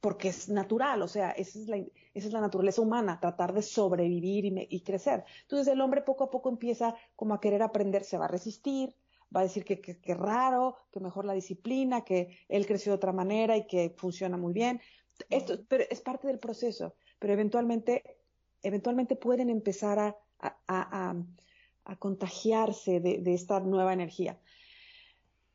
[0.00, 3.62] Porque es natural, o sea, esa es la, esa es la naturaleza humana, tratar de
[3.62, 5.24] sobrevivir y, y crecer.
[5.42, 8.94] Entonces el hombre poco a poco empieza como a querer aprender, se va a resistir,
[9.34, 13.12] va a decir que, que, raro, que mejor la disciplina, que él creció de otra
[13.12, 14.80] manera y que funciona muy bien.
[15.30, 18.18] Esto pero es parte del proceso, pero eventualmente,
[18.62, 21.16] eventualmente pueden empezar a, a, a,
[21.84, 24.38] a contagiarse de, de, esta nueva energía.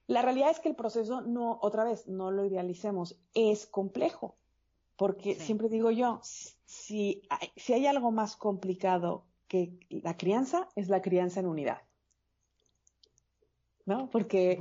[0.08, 4.38] La realidad es que el proceso no, otra vez, no lo idealicemos, es complejo,
[4.98, 6.20] porque siempre digo yo,
[6.66, 11.82] si hay, si hay algo más complicado que la crianza, es la crianza en unidad.
[13.86, 14.10] ¿no?
[14.10, 14.60] Porque,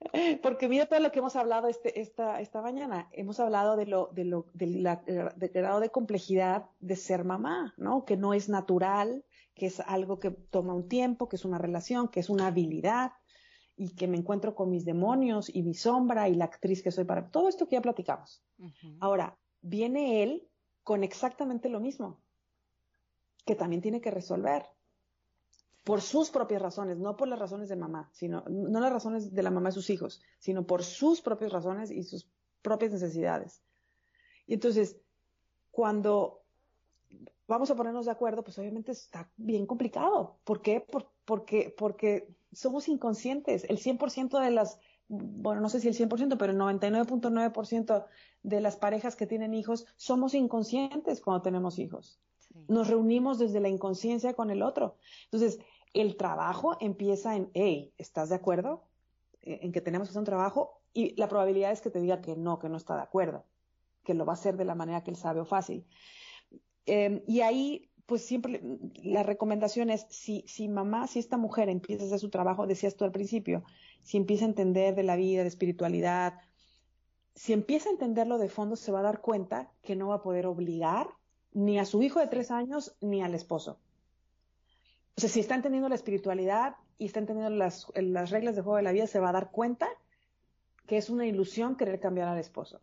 [0.42, 3.08] porque mira todo lo que hemos hablado este, esta, esta mañana.
[3.12, 8.04] Hemos hablado de lo, de lo, del grado de complejidad de ser mamá, ¿no?
[8.04, 9.24] Que no es natural,
[9.54, 13.12] que es algo que toma un tiempo, que es una relación, que es una habilidad
[13.78, 17.04] y que me encuentro con mis demonios y mi sombra y la actriz que soy
[17.04, 18.42] para todo esto que ya platicamos.
[18.98, 20.48] Ahora, viene él
[20.82, 22.20] con exactamente lo mismo,
[23.46, 24.64] que también tiene que resolver
[25.84, 29.42] por sus propias razones, no por las razones de mamá, sino, no las razones de
[29.42, 32.28] la mamá de sus hijos, sino por sus propias razones y sus
[32.62, 33.62] propias necesidades.
[34.46, 35.00] Y entonces,
[35.70, 36.42] cuando
[37.46, 40.40] vamos a ponernos de acuerdo, pues obviamente está bien complicado.
[40.44, 40.84] ¿Por qué?
[41.24, 43.64] porque, porque somos inconscientes.
[43.68, 44.78] El 100% de las,
[45.08, 48.06] bueno, no sé si el 100%, pero el 99.9%
[48.42, 52.20] de las parejas que tienen hijos somos inconscientes cuando tenemos hijos.
[52.66, 54.96] Nos reunimos desde la inconsciencia con el otro.
[55.24, 55.58] Entonces,
[55.92, 58.84] el trabajo empieza en, hey, ¿estás de acuerdo?
[59.42, 62.36] En que tenemos que hacer un trabajo y la probabilidad es que te diga que
[62.36, 63.44] no, que no está de acuerdo,
[64.04, 65.86] que lo va a hacer de la manera que él sabe o fácil.
[66.86, 68.60] Em, y ahí, pues siempre
[69.04, 72.96] la recomendación es, si, si mamá, si esta mujer empieza a hacer su trabajo, decías
[72.96, 73.62] tú al principio,
[74.02, 76.40] si empieza a entender de la vida, de espiritualidad,
[77.36, 80.22] si empieza a entenderlo de fondo, se va a dar cuenta que no va a
[80.22, 81.08] poder obligar
[81.52, 83.78] ni a su hijo de tres años ni al esposo
[85.18, 87.88] o sea, si está entendiendo la espiritualidad y está entendiendo las,
[88.30, 89.88] reglas de juego de la vida, se va a dar cuenta
[90.86, 92.80] que es una ilusión querer cambiar al esposo.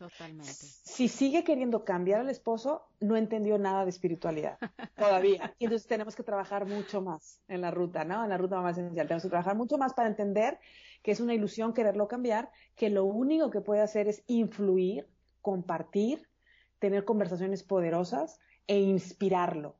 [0.00, 0.54] Totalmente.
[0.54, 4.56] Si sigue queriendo cambiar al esposo, no entendió nada de espiritualidad
[4.96, 5.54] todavía.
[5.58, 8.24] Entonces tenemos que trabajar mucho más en la ruta, ¿no?
[8.24, 9.06] En la ruta más esencial.
[9.06, 10.58] Tenemos que trabajar mucho más para entender
[11.02, 15.06] que es una ilusión quererlo cambiar, que lo único que puede hacer es influir,
[15.42, 16.30] compartir,
[16.78, 19.76] tener conversaciones poderosas e inspirarlo.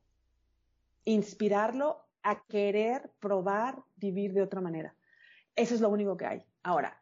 [1.06, 4.94] Inspirarlo a querer probar vivir de otra manera.
[5.56, 6.44] Eso es lo único que hay.
[6.62, 6.99] Ahora,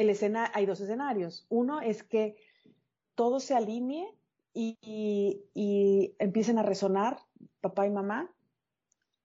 [0.00, 1.46] el escena, hay dos escenarios.
[1.48, 2.36] Uno es que
[3.14, 4.08] todo se alinee
[4.54, 7.18] y, empiecen a resonar
[7.60, 8.34] papá y mamá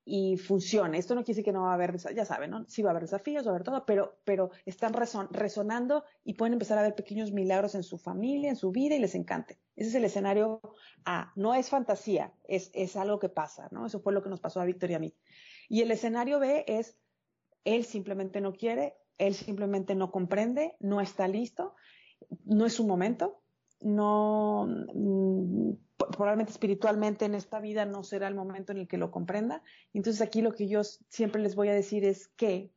[0.03, 0.97] y funcione.
[0.97, 2.65] Esto no quiere decir que no va a haber, ya saben, ¿no?
[2.67, 6.53] Sí va a haber desafíos, va a haber todo, pero, pero están resonando y pueden
[6.53, 9.57] empezar a ver pequeños milagros en su familia, en su vida y les encante.
[9.75, 10.61] Ese es el escenario
[11.05, 11.31] A.
[11.35, 13.85] No es fantasía, es, es algo que pasa, ¿no?
[13.85, 15.15] Eso fue lo que nos pasó a Víctor y a mí.
[15.69, 16.97] Y el escenario B es,
[17.63, 21.75] él simplemente no quiere, él simplemente no comprende, no está listo,
[22.45, 23.41] no es su momento,
[23.81, 29.11] no, mm, probablemente espiritualmente en esta vida no será el momento en el que lo
[29.11, 29.63] comprenda.
[29.93, 32.71] Entonces aquí lo que yo siempre les voy a decir es que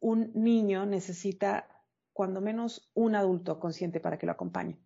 [0.00, 1.68] un niño necesita
[2.12, 4.78] cuando menos un adulto consciente para que lo acompañe.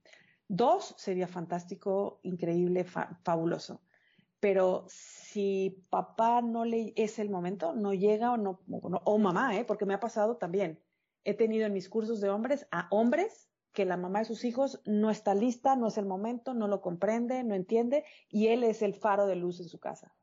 [0.48, 3.80] Dos sería fantástico, increíble, fabuloso.
[4.40, 9.64] Pero si papá no le es el momento, no llega o no, o, mamá, ¿eh?
[9.64, 10.82] porque me ha pasado también.
[11.24, 14.80] He tenido en mis cursos de hombres a hombres que la mamá de sus hijos
[14.86, 18.80] no está lista, no es el momento, no lo comprende, no entiende, y él es
[18.82, 20.14] el faro de luz en su casa.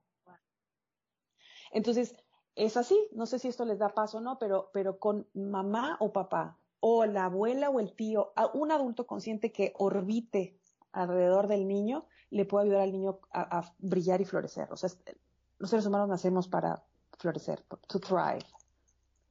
[1.72, 2.16] Entonces,
[2.56, 5.98] es así, no sé si esto les da paso o no, pero, pero con mamá
[6.00, 10.60] o papá, o la abuela o el tío, un adulto consciente que orbite
[10.92, 14.68] alrededor del niño, le puede ayudar al niño a, brillar y florecer.
[14.72, 14.90] O sea,
[15.60, 16.84] los seres humanos nacemos para
[17.20, 18.44] florecer, to thrive.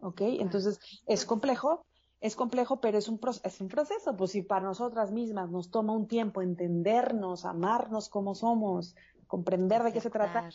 [0.01, 0.21] ¿Ok?
[0.21, 1.85] Entonces, es complejo,
[2.21, 4.17] es complejo, pero es un, es un proceso.
[4.17, 8.95] Pues si para nosotras mismas nos toma un tiempo entendernos, amarnos como somos,
[9.27, 10.49] comprender de qué se trata,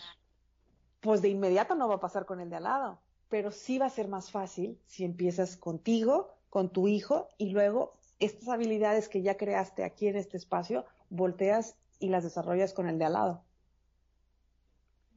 [1.02, 3.02] pues de inmediato no va a pasar con el de al lado.
[3.28, 7.98] Pero sí va a ser más fácil si empiezas contigo, con tu hijo, y luego
[8.20, 13.00] estas habilidades que ya creaste aquí en este espacio, volteas y las desarrollas con el
[13.00, 13.43] de al lado.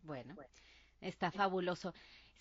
[0.02, 0.34] Bueno,
[1.00, 1.94] está fabuloso.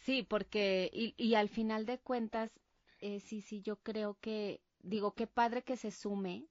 [0.06, 2.52] Sí, porque, y, y al final de cuentas,
[3.00, 6.48] eh, sí, sí, yo creo que, digo, qué padre que se sume,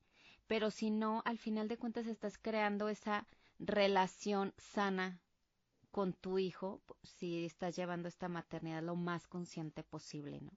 [0.47, 3.27] pero si no, al final de cuentas estás creando esa
[3.59, 5.21] relación sana
[5.91, 10.53] con tu hijo, si estás llevando esta maternidad lo más consciente posible, ¿no?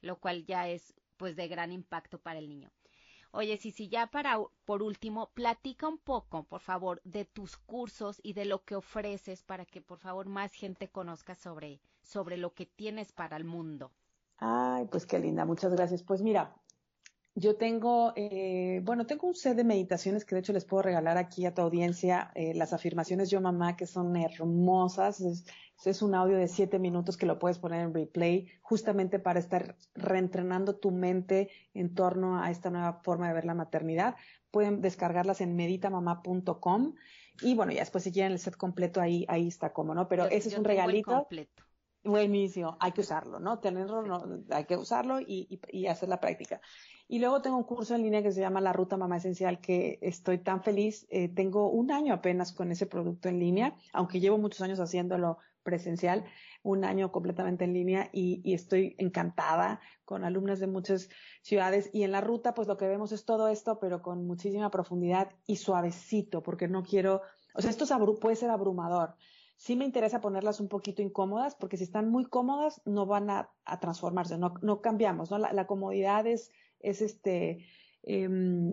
[0.00, 2.72] Lo cual ya es, pues, de gran impacto para el niño.
[3.32, 8.32] Oye, sí, ya para, por último, platica un poco, por favor, de tus cursos y
[8.32, 12.66] de lo que ofreces para que, por favor, más gente conozca sobre, sobre lo que
[12.66, 13.92] tienes para el mundo.
[14.38, 16.02] Ay, pues qué linda, muchas gracias.
[16.02, 16.56] Pues mira,
[17.36, 21.16] yo tengo, eh, bueno, tengo un set de meditaciones que de hecho les puedo regalar
[21.16, 25.44] aquí a tu audiencia, eh, las afirmaciones Yo Mamá, que son hermosas.
[25.84, 29.76] Es, un audio de siete minutos que lo puedes poner en replay, justamente para estar
[29.94, 34.16] reentrenando tu mente en torno a esta nueva forma de ver la maternidad.
[34.50, 36.94] Pueden descargarlas en meditamamá.com
[37.42, 40.08] y bueno, ya después si quieren el set completo ahí, ahí está como, ¿no?
[40.08, 41.12] Pero ese es un regalito.
[41.12, 41.64] Completo.
[42.02, 43.58] Buenísimo, hay que usarlo, ¿no?
[43.58, 46.62] Tenerlo, no, hay que usarlo y, y, hacer la práctica.
[47.08, 49.98] Y luego tengo un curso en línea que se llama La Ruta Mamá Esencial, que
[50.00, 51.06] estoy tan feliz.
[51.10, 55.36] Eh, tengo un año apenas con ese producto en línea, aunque llevo muchos años haciéndolo
[55.62, 56.24] presencial,
[56.62, 61.08] un año completamente en línea y, estoy encantada con alumnas de muchas
[61.42, 61.90] ciudades.
[61.92, 65.30] Y en la ruta, pues lo que vemos es todo esto, pero con muchísima profundidad
[65.46, 67.22] y suavecito, porque no quiero,
[67.54, 67.86] o sea, esto
[68.20, 69.16] puede ser abrumador
[69.60, 73.50] sí me interesa ponerlas un poquito incómodas, porque si están muy cómodas no van a,
[73.78, 75.36] transformarse, no, cambiamos, ¿no?
[75.36, 76.50] La, comodidad es,
[76.80, 77.66] es este,
[78.02, 78.72] em,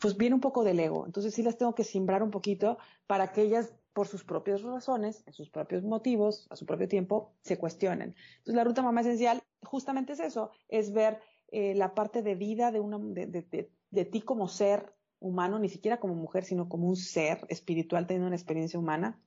[0.00, 1.04] pues viene un poco del ego.
[1.04, 2.78] Entonces sí las tengo que simbrar un poquito
[3.08, 7.34] para que ellas, por sus propias razones, en sus propios motivos, a su propio tiempo,
[7.42, 8.14] se cuestionen.
[8.38, 11.20] Entonces la ruta mamá esencial justamente es eso, es ver
[11.50, 15.68] eh, la parte de vida de, una, de, de, de ti como ser humano, ni
[15.68, 19.20] siquiera como mujer, sino como un ser espiritual teniendo una experiencia humana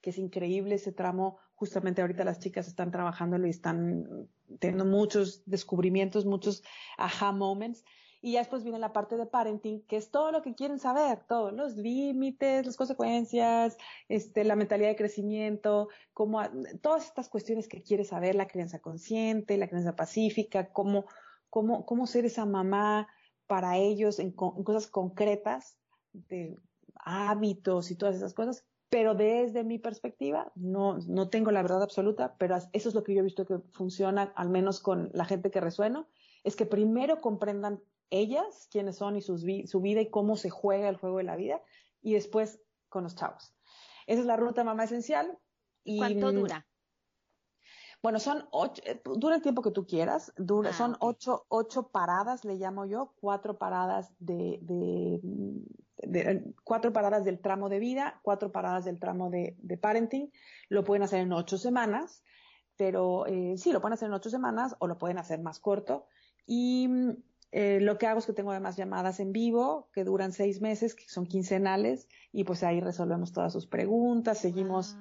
[0.00, 1.38] que es increíble ese tramo.
[1.54, 4.28] Justamente ahorita las chicas están trabajándolo y están
[4.60, 6.62] teniendo muchos descubrimientos, muchos
[6.96, 7.84] aha moments.
[8.20, 11.24] Y ya después viene la parte de parenting, que es todo lo que quieren saber,
[11.28, 13.76] todos los límites, las consecuencias,
[14.08, 16.42] este, la mentalidad de crecimiento, cómo,
[16.82, 21.06] todas estas cuestiones que quieres saber, la crianza consciente, la crianza pacífica, cómo,
[21.48, 23.08] cómo, cómo ser esa mamá
[23.46, 25.78] para ellos en, en cosas concretas,
[26.12, 26.58] de
[26.96, 32.36] hábitos y todas esas cosas pero desde mi perspectiva, no, no tengo la verdad absoluta,
[32.38, 35.50] pero eso es lo que yo he visto que funciona, al menos con la gente
[35.50, 36.08] que resueno,
[36.42, 37.80] es que primero comprendan
[38.10, 41.36] ellas, quiénes son y sus su vida y cómo se juega el juego de la
[41.36, 41.62] vida,
[42.00, 43.54] y después con los chavos.
[44.06, 45.38] Esa es la ruta mamá esencial.
[45.84, 46.66] Y, ¿Cuánto mm, dura?
[48.02, 51.88] Bueno, son ocho, eh, dura el tiempo que tú quieras, dura, ah, son ocho, ocho
[51.88, 55.20] paradas, le llamo yo, cuatro paradas de, de,
[56.04, 60.30] de, cuatro paradas del tramo de vida, cuatro paradas del tramo de, de parenting,
[60.68, 62.22] lo pueden hacer en ocho semanas,
[62.76, 66.06] pero eh, sí, lo pueden hacer en ocho semanas o lo pueden hacer más corto.
[66.46, 67.10] Y mm,
[67.50, 70.94] eh, lo que hago es que tengo además llamadas en vivo que duran seis meses,
[70.94, 74.96] que son quincenales, y pues ahí resolvemos todas sus preguntas, seguimos,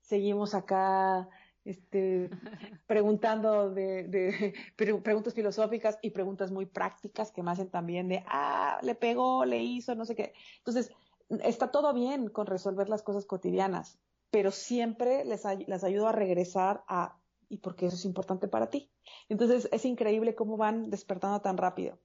[0.00, 1.28] seguimos acá
[1.64, 2.30] este,
[2.86, 8.78] preguntando de, de preguntas filosóficas y preguntas muy prácticas que me hacen también de, ah,
[8.82, 10.32] le pegó, le hizo, no sé qué.
[10.58, 10.92] Entonces,
[11.28, 13.98] está todo bien con resolver las cosas cotidianas,
[14.30, 17.17] pero siempre les, les ayudo a regresar a,
[17.48, 18.90] y porque eso es importante para ti.
[19.28, 21.98] Entonces, es increíble cómo van despertando tan rápido.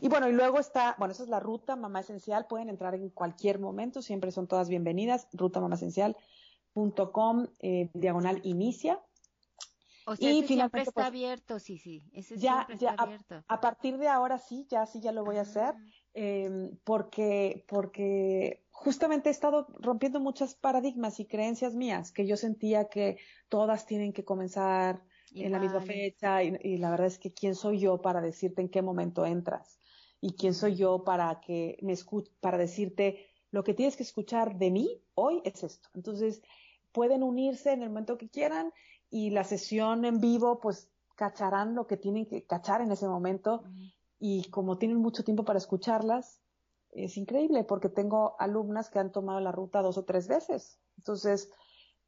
[0.00, 3.08] Y bueno, y luego está, bueno, esa es la ruta Mamá Esencial, pueden entrar en
[3.10, 6.16] cualquier momento, siempre son todas bienvenidas, ruta Mamá Esencial
[7.12, 9.00] com eh, diagonal inicia.
[10.06, 12.02] O sea, y siempre está pues, abierto, sí, sí.
[12.12, 13.44] Ese ya, ya está abierto.
[13.46, 15.84] A, partir de ahora sí, ya sí, ya lo voy a hacer, ah.
[16.14, 22.88] em, porque, porque justamente he estado rompiendo muchas paradigmas y creencias mías, que yo sentía
[22.88, 23.16] que
[23.48, 25.02] todas tienen que comenzar
[25.34, 28.68] en la misma fecha, y, la verdad es que quién soy yo para decirte en
[28.68, 29.78] qué momento entras,
[30.20, 34.58] y quién soy yo para que me escuche, para decirte lo que tienes que escuchar
[34.58, 35.88] de mí hoy es esto.
[35.94, 36.42] Entonces,
[36.90, 38.72] pueden unirse en el momento que quieran
[39.10, 43.62] y la sesión en vivo, pues cacharán lo que tienen que cachar en ese momento
[44.18, 46.40] y como tienen mucho tiempo para escucharlas,
[46.92, 50.78] es increíble porque tengo alumnas que han tomado la ruta dos o tres veces.
[50.98, 51.50] Entonces,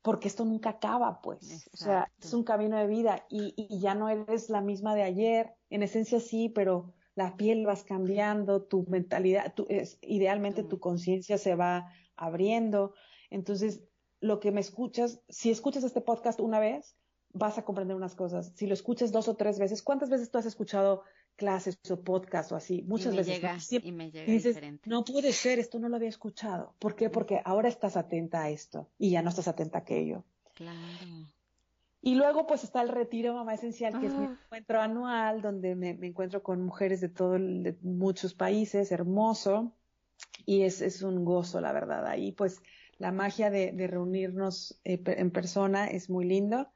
[0.03, 1.69] porque esto nunca acaba, pues.
[1.73, 5.03] O sea, es un camino de vida y, y, ya no eres la misma de
[5.03, 5.55] ayer.
[5.71, 11.39] En esencia sí, pero la piel vas cambiando, tu mentalidad, tu, es, idealmente tu conciencia
[11.39, 12.95] se va abriendo.
[13.31, 13.83] Entonces,
[14.21, 16.97] lo que me escuchas, si escuchas este podcast una vez,
[17.33, 18.53] vas a comprender unas cosas.
[18.57, 21.03] Si lo escuchas dos o tres veces, ¿cuántas veces tú has escuchado
[21.37, 22.83] clases o podcast o así?
[22.83, 23.35] Muchas y veces.
[23.35, 24.89] Llega, y me llega diferente.
[24.89, 26.75] No puede ser, esto no lo había escuchado.
[26.79, 27.11] ¿Por qué?
[27.11, 30.25] Porque ahora estás atenta a esto y ya no estás atenta a aquello.
[30.55, 31.27] Claro.
[32.01, 34.39] Y luego pues está el retiro Mamá Esencial, que es mi ah.
[34.45, 39.73] encuentro anual, donde me, encuentro con mujeres de todo, de muchos países, hermoso.
[40.45, 42.07] Y es, es un gozo, la verdad.
[42.07, 42.61] Ahí pues
[42.99, 46.69] la magia de, reunirnos eh, en persona es muy lindo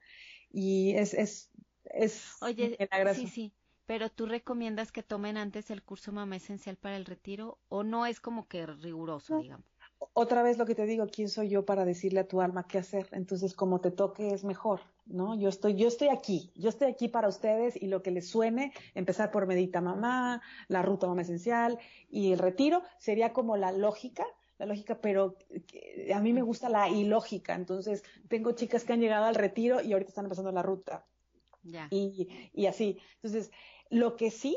[0.50, 1.50] y es, es,
[1.84, 2.76] es Oye,
[3.14, 3.52] sí, sí,
[3.89, 8.05] pero tú recomiendas que tomen antes el curso Mamá Esencial para el retiro o no
[8.05, 9.64] es como que riguroso, digamos.
[10.12, 12.76] Otra vez lo que te digo, ¿quién soy yo para decirle a tu alma qué
[12.76, 13.09] hacer?
[13.12, 15.34] Entonces, como te toque es mejor, ¿no?
[15.41, 18.74] Yo estoy, yo estoy aquí, yo estoy aquí para ustedes y lo que les suene,
[18.95, 21.78] empezar por Medita Mamá, la ruta Mamá Esencial
[22.11, 24.26] y el retiro sería como la lógica
[24.59, 25.36] la lógica, pero
[26.12, 27.55] a mí me gusta la ilógica.
[27.55, 31.07] Entonces, tengo chicas que han llegado al retiro y ahorita están empezando la ruta.
[31.90, 32.98] Y, y así.
[33.16, 33.50] Entonces,
[33.90, 34.56] lo que sí,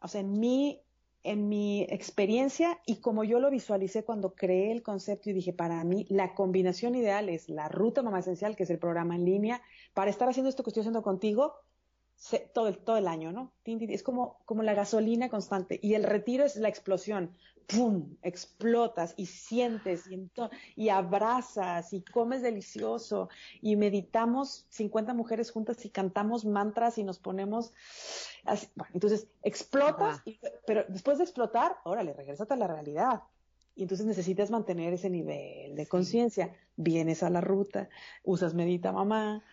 [0.00, 0.80] o sea, en mi,
[1.22, 5.82] en mi experiencia y como yo lo visualicé cuando creé el concepto y dije, para
[5.84, 9.62] mí, la combinación ideal es la ruta mamá esencial, que es el programa en línea,
[9.92, 11.54] para estar haciendo esto que estoy haciendo contigo,
[12.54, 13.52] todo el, todo el año, ¿no?
[13.64, 15.78] Es como, como la gasolina constante.
[15.82, 17.36] Y el retiro es la explosión.
[17.66, 18.16] ¡Pum!
[18.22, 20.30] Explotas y sientes y,
[20.76, 23.28] y abrazas y comes delicioso.
[23.60, 27.72] Y meditamos 50 mujeres juntas y cantamos mantras y nos ponemos
[28.44, 28.68] así.
[28.74, 30.22] Bueno, entonces explotas,
[30.66, 33.22] pero después de explotar, órale, regresate a la realidad.
[33.74, 36.56] Y entonces necesitas mantener ese nivel de conciencia.
[36.76, 37.90] Vienes a la ruta,
[38.24, 39.44] usas Medita Mamá,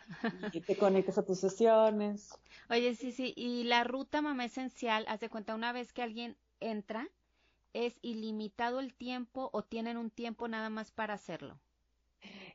[0.53, 2.29] y te conectas a tus sesiones.
[2.69, 6.37] Oye, sí, sí, y la ruta Mamá Esencial, haz de cuenta, una vez que alguien
[6.61, 7.09] entra,
[7.73, 11.59] ¿es ilimitado el tiempo o tienen un tiempo nada más para hacerlo?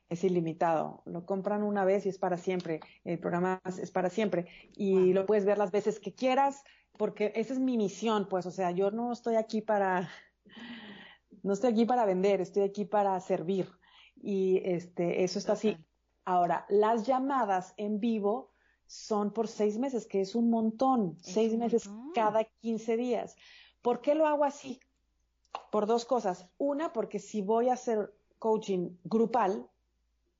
[0.08, 1.02] es ilimitado.
[1.04, 2.80] Lo compran una vez y es para siempre.
[3.04, 4.46] El programa es para siempre.
[4.74, 6.62] Y lo puedes ver las veces que quieras,
[6.96, 8.46] porque esa es mi misión, pues.
[8.46, 10.08] O sea, yo no estoy aquí para
[11.42, 13.68] no estoy aquí para vender, estoy aquí para servir.
[14.16, 15.76] Y este, eso está así.
[16.24, 18.52] Ahora, las llamadas en vivo
[18.86, 23.36] son por seis meses, que es un montón, seis meses cada 15 días.
[23.82, 24.80] ¿Por qué lo hago así?
[25.70, 26.48] Por dos cosas.
[26.58, 29.68] Una, porque si voy a hacer coaching grupal,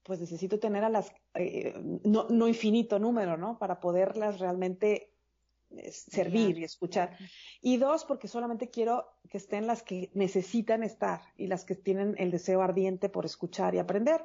[0.03, 1.75] pues necesito tener a las, eh,
[2.05, 3.59] no, no infinito número, ¿no?
[3.59, 5.13] Para poderlas realmente
[5.91, 7.17] servir y escuchar.
[7.61, 12.15] Y dos, porque solamente quiero que estén las que necesitan estar y las que tienen
[12.19, 14.25] el deseo ardiente por escuchar y aprender.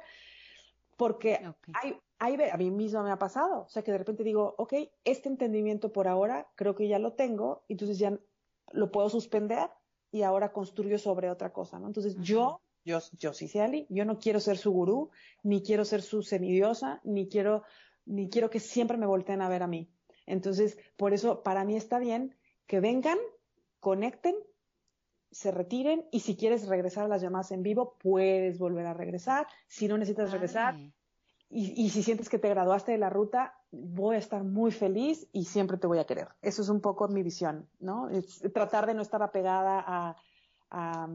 [0.96, 1.40] Porque
[1.74, 3.62] hay, hay, a mí mismo me ha pasado.
[3.62, 4.74] O sea, que de repente digo, ok,
[5.04, 8.18] este entendimiento por ahora creo que ya lo tengo, entonces ya
[8.72, 9.68] lo puedo suspender
[10.14, 11.88] y ahora construyo sobre otra cosa, ¿no?
[11.88, 15.10] Entonces yo, yo, yo sí sé Ali, yo no quiero ser su gurú,
[15.42, 17.64] ni quiero ser su semidiosa, ni quiero,
[18.06, 19.90] ni quiero que siempre me volteen a ver a mí.
[20.24, 22.36] Entonces, por eso para mí está bien
[22.68, 23.18] que vengan,
[23.80, 24.36] conecten,
[25.32, 29.48] se retiren y si quieres regresar a las llamadas en vivo, puedes volver a regresar.
[29.66, 30.92] Si no necesitas regresar y,
[31.50, 35.44] y, si sientes que te graduaste de la ruta, voy a estar muy feliz y
[35.44, 36.28] siempre te voy a querer.
[36.42, 38.08] Eso es un poco mi visión, ¿no?
[38.08, 40.16] Es tratar de no estar apegada a,
[40.70, 41.08] a,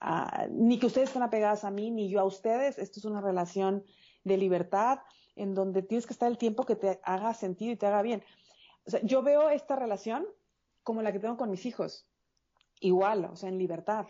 [0.00, 2.78] a, ni que ustedes estén apegadas a mí, ni yo a ustedes.
[2.78, 3.84] Esto es una relación
[4.24, 5.00] de libertad
[5.36, 8.22] en donde tienes que estar el tiempo que te haga sentido y te haga bien.
[8.86, 10.26] O sea, yo veo esta relación
[10.82, 12.06] como la que tengo con mis hijos.
[12.80, 14.06] Igual, o sea, en libertad.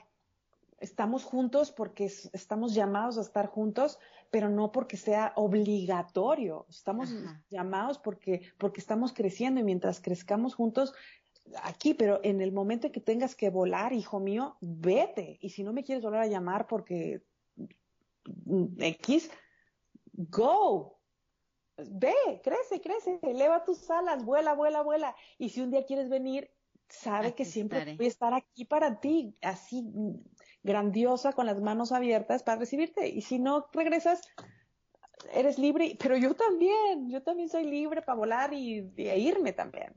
[0.79, 3.99] Estamos juntos porque estamos llamados a estar juntos,
[4.33, 6.65] pero no porque sea obligatorio.
[6.71, 7.15] Estamos
[7.51, 10.95] llamados porque, porque estamos creciendo y mientras crezcamos juntos,
[11.63, 15.37] aquí, pero en el momento en que tengas que volar, hijo mío, vete.
[15.43, 17.23] Y si no me quieres volver a llamar porque
[18.79, 19.31] X,
[20.15, 20.99] go.
[21.77, 25.15] Ve, crece, crece, eleva tus alas, vuela, vuela, vuela.
[25.37, 26.51] Y si un día quieres venir,
[26.89, 29.85] sabe que siempre voy a estar aquí para ti, así
[30.63, 33.09] grandiosa, con las manos abiertas para recibirte.
[33.09, 34.23] Y si no regresas,
[35.33, 39.95] eres libre, pero yo también, yo también soy libre para volar y, e irme también.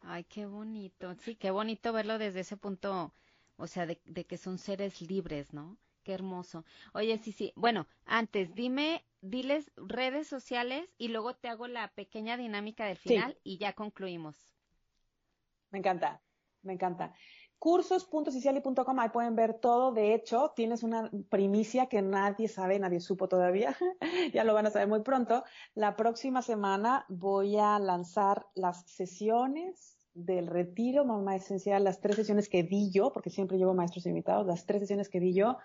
[0.00, 1.14] Ay, qué bonito.
[1.14, 3.14] Sí, qué bonito verlo desde ese punto,
[3.56, 5.78] o sea, de, de que son seres libres, ¿no?
[6.02, 6.64] Qué hermoso.
[6.94, 7.52] Oye, sí, sí.
[7.54, 13.38] Bueno, antes, dime, diles redes sociales y luego te hago la pequeña dinámica del final
[13.44, 14.52] y ya concluimos.
[15.70, 16.20] Me encanta,
[16.62, 17.14] me encanta.
[17.62, 19.92] Cursos.ciciali.com, ahí pueden ver todo.
[19.92, 23.76] De hecho, tienes una primicia que nadie sabe, nadie supo todavía.
[24.34, 25.44] ya lo van a saber muy pronto.
[25.76, 32.48] La próxima semana voy a lanzar las sesiones del retiro Mamá Esencial, las tres sesiones
[32.48, 35.58] que di yo, porque siempre llevo maestros invitados, las tres sesiones que di yo,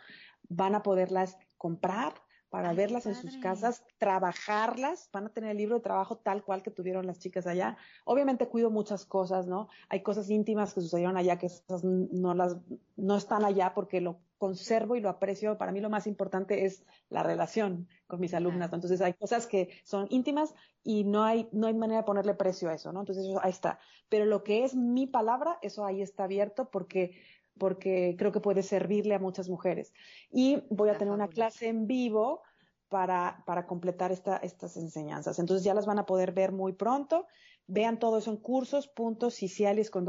[0.50, 2.14] van a poderlas comprar
[2.50, 6.64] para verlas en sus casas, trabajarlas, van a tener el libro de trabajo tal cual
[6.64, 7.78] que tuvieron las chicas allá.
[8.06, 9.68] Obviamente cuido muchas cosas, ¿no?
[9.90, 12.58] Hay cosas íntimas que sucedieron allá que esas no las
[12.96, 15.58] no están allá porque lo conservo y lo aprecio.
[15.58, 18.72] Para mí lo más importante es la relación con mis alumnas.
[18.72, 22.70] Entonces hay cosas que son íntimas y no hay no hay manera de ponerle precio
[22.70, 23.02] a eso, ¿no?
[23.02, 23.80] Entonces eso ahí está.
[24.10, 27.20] Pero lo que es mi palabra, eso ahí está abierto porque
[27.58, 29.94] porque creo que puede servirle a muchas mujeres.
[30.32, 32.42] Y voy a tener una clase en vivo
[32.90, 35.40] para, para completar esta, estas enseñanzas.
[35.40, 37.28] Entonces ya las van a poder ver muy pronto.
[37.68, 40.06] Vean todo eso en cursos.cicialis con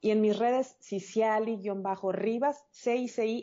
[0.00, 3.42] y en mis redes ciciali-rivas, C-I-C-I-A-L-L-I-rivas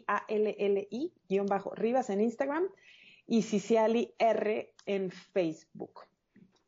[2.10, 2.64] en Instagram
[3.26, 6.02] y ciciali R en Facebook.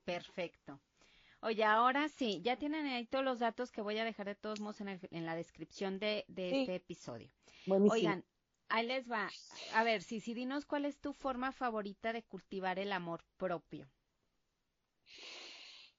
[0.06, 0.80] Perfecto.
[1.46, 4.60] Oye, ahora sí, ya tienen ahí todos los datos que voy a dejar de todos
[4.62, 7.30] modos en, el, en la descripción de, de este episodio.
[7.68, 8.24] Oigan,
[8.68, 9.30] ahí les va.
[9.76, 13.86] A ver, sí, sí, dinos cuál es tu forma favorita de cultivar el amor propio.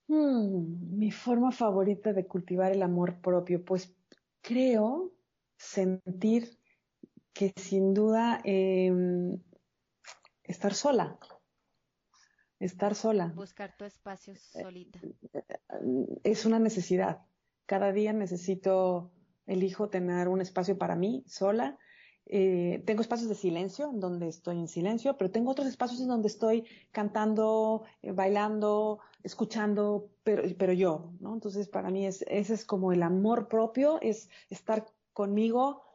[0.08, 3.94] Hmm, mi forma favorita de cultivar el amor propio, pues
[4.42, 5.12] creo
[5.56, 6.58] sentir
[7.32, 8.90] que sin duda eh,
[10.42, 11.18] estar sola
[12.60, 13.32] estar sola.
[13.34, 15.00] Buscar tu espacio solita.
[16.22, 17.22] Es una necesidad.
[17.66, 19.10] Cada día necesito,
[19.46, 21.78] elijo tener un espacio para mí, sola.
[22.28, 26.08] Eh, tengo espacios de silencio, en donde estoy en silencio, pero tengo otros espacios en
[26.08, 31.34] donde estoy cantando, eh, bailando, escuchando, pero, pero yo, ¿no?
[31.34, 35.85] Entonces, para mí es, ese es como el amor propio, es estar conmigo,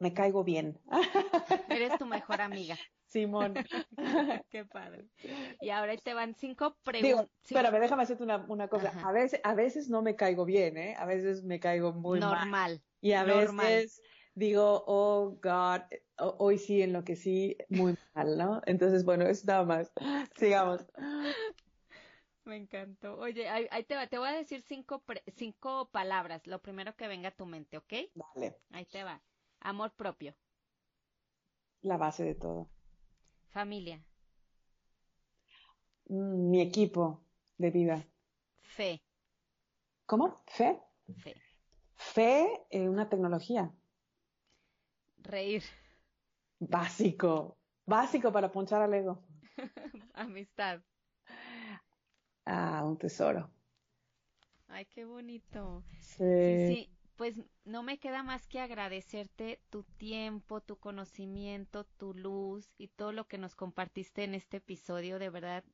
[0.00, 0.80] me caigo bien.
[1.68, 2.76] Eres tu mejor amiga.
[3.06, 3.54] Simón.
[4.50, 5.06] Qué padre.
[5.60, 7.28] Y ahora te van cinco preguntas.
[7.44, 8.92] Espérame, déjame hacerte una, una cosa.
[9.04, 10.94] A veces, a veces no me caigo bien, ¿eh?
[10.98, 12.50] A veces me caigo muy Normal.
[12.50, 12.82] mal.
[13.00, 14.02] Y a veces
[14.34, 15.82] digo, oh God,
[16.18, 18.60] hoy sí en lo que sí, muy mal, ¿no?
[18.66, 19.92] Entonces, bueno, es nada más.
[20.36, 20.86] Sigamos.
[22.44, 23.18] Me encantó.
[23.18, 25.02] Oye, ahí, te, va, te voy a decir cinco,
[25.34, 27.92] cinco palabras, lo primero que venga a tu mente, ¿ok?
[28.14, 28.56] Vale.
[28.70, 29.20] Ahí te va.
[29.66, 30.32] Amor propio.
[31.82, 32.70] La base de todo.
[33.48, 34.00] Familia.
[36.08, 37.24] Mm, mi equipo
[37.58, 38.06] de vida.
[38.62, 39.02] Fe.
[40.06, 40.36] ¿Cómo?
[40.46, 40.80] ¿Fe?
[41.16, 41.34] Fe.
[41.96, 43.74] Fe en una tecnología.
[45.16, 45.64] Reír.
[46.60, 47.58] Básico.
[47.86, 49.24] Básico para punchar al ego.
[50.14, 50.80] Amistad.
[52.44, 53.50] Ah, un tesoro.
[54.68, 55.82] Ay, qué bonito.
[55.98, 56.22] Sí.
[56.22, 62.70] sí, sí pues no me queda más que agradecerte tu tiempo, tu conocimiento, tu luz
[62.78, 65.18] y todo lo que nos compartiste en este episodio.
[65.18, 65.64] De verdad,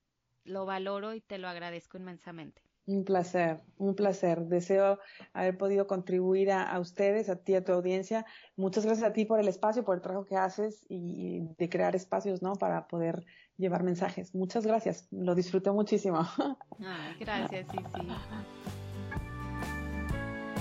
[0.45, 2.63] lo valoro y te lo agradezco inmensamente.
[2.85, 4.41] Un placer, un placer.
[4.47, 4.99] Deseo
[5.33, 8.27] haber podido contribuir a, ustedes, a ti, a tu audiencia.
[8.57, 11.95] Muchas gracias a ti por el espacio, por el trabajo que haces y, de crear
[11.95, 12.55] espacios, ¿no?
[12.55, 13.25] Para poder
[13.57, 14.35] llevar mensajes.
[14.35, 15.07] Muchas gracias.
[15.13, 16.27] Lo disfruté muchísimo.
[17.21, 18.09] gracias, sí, sí.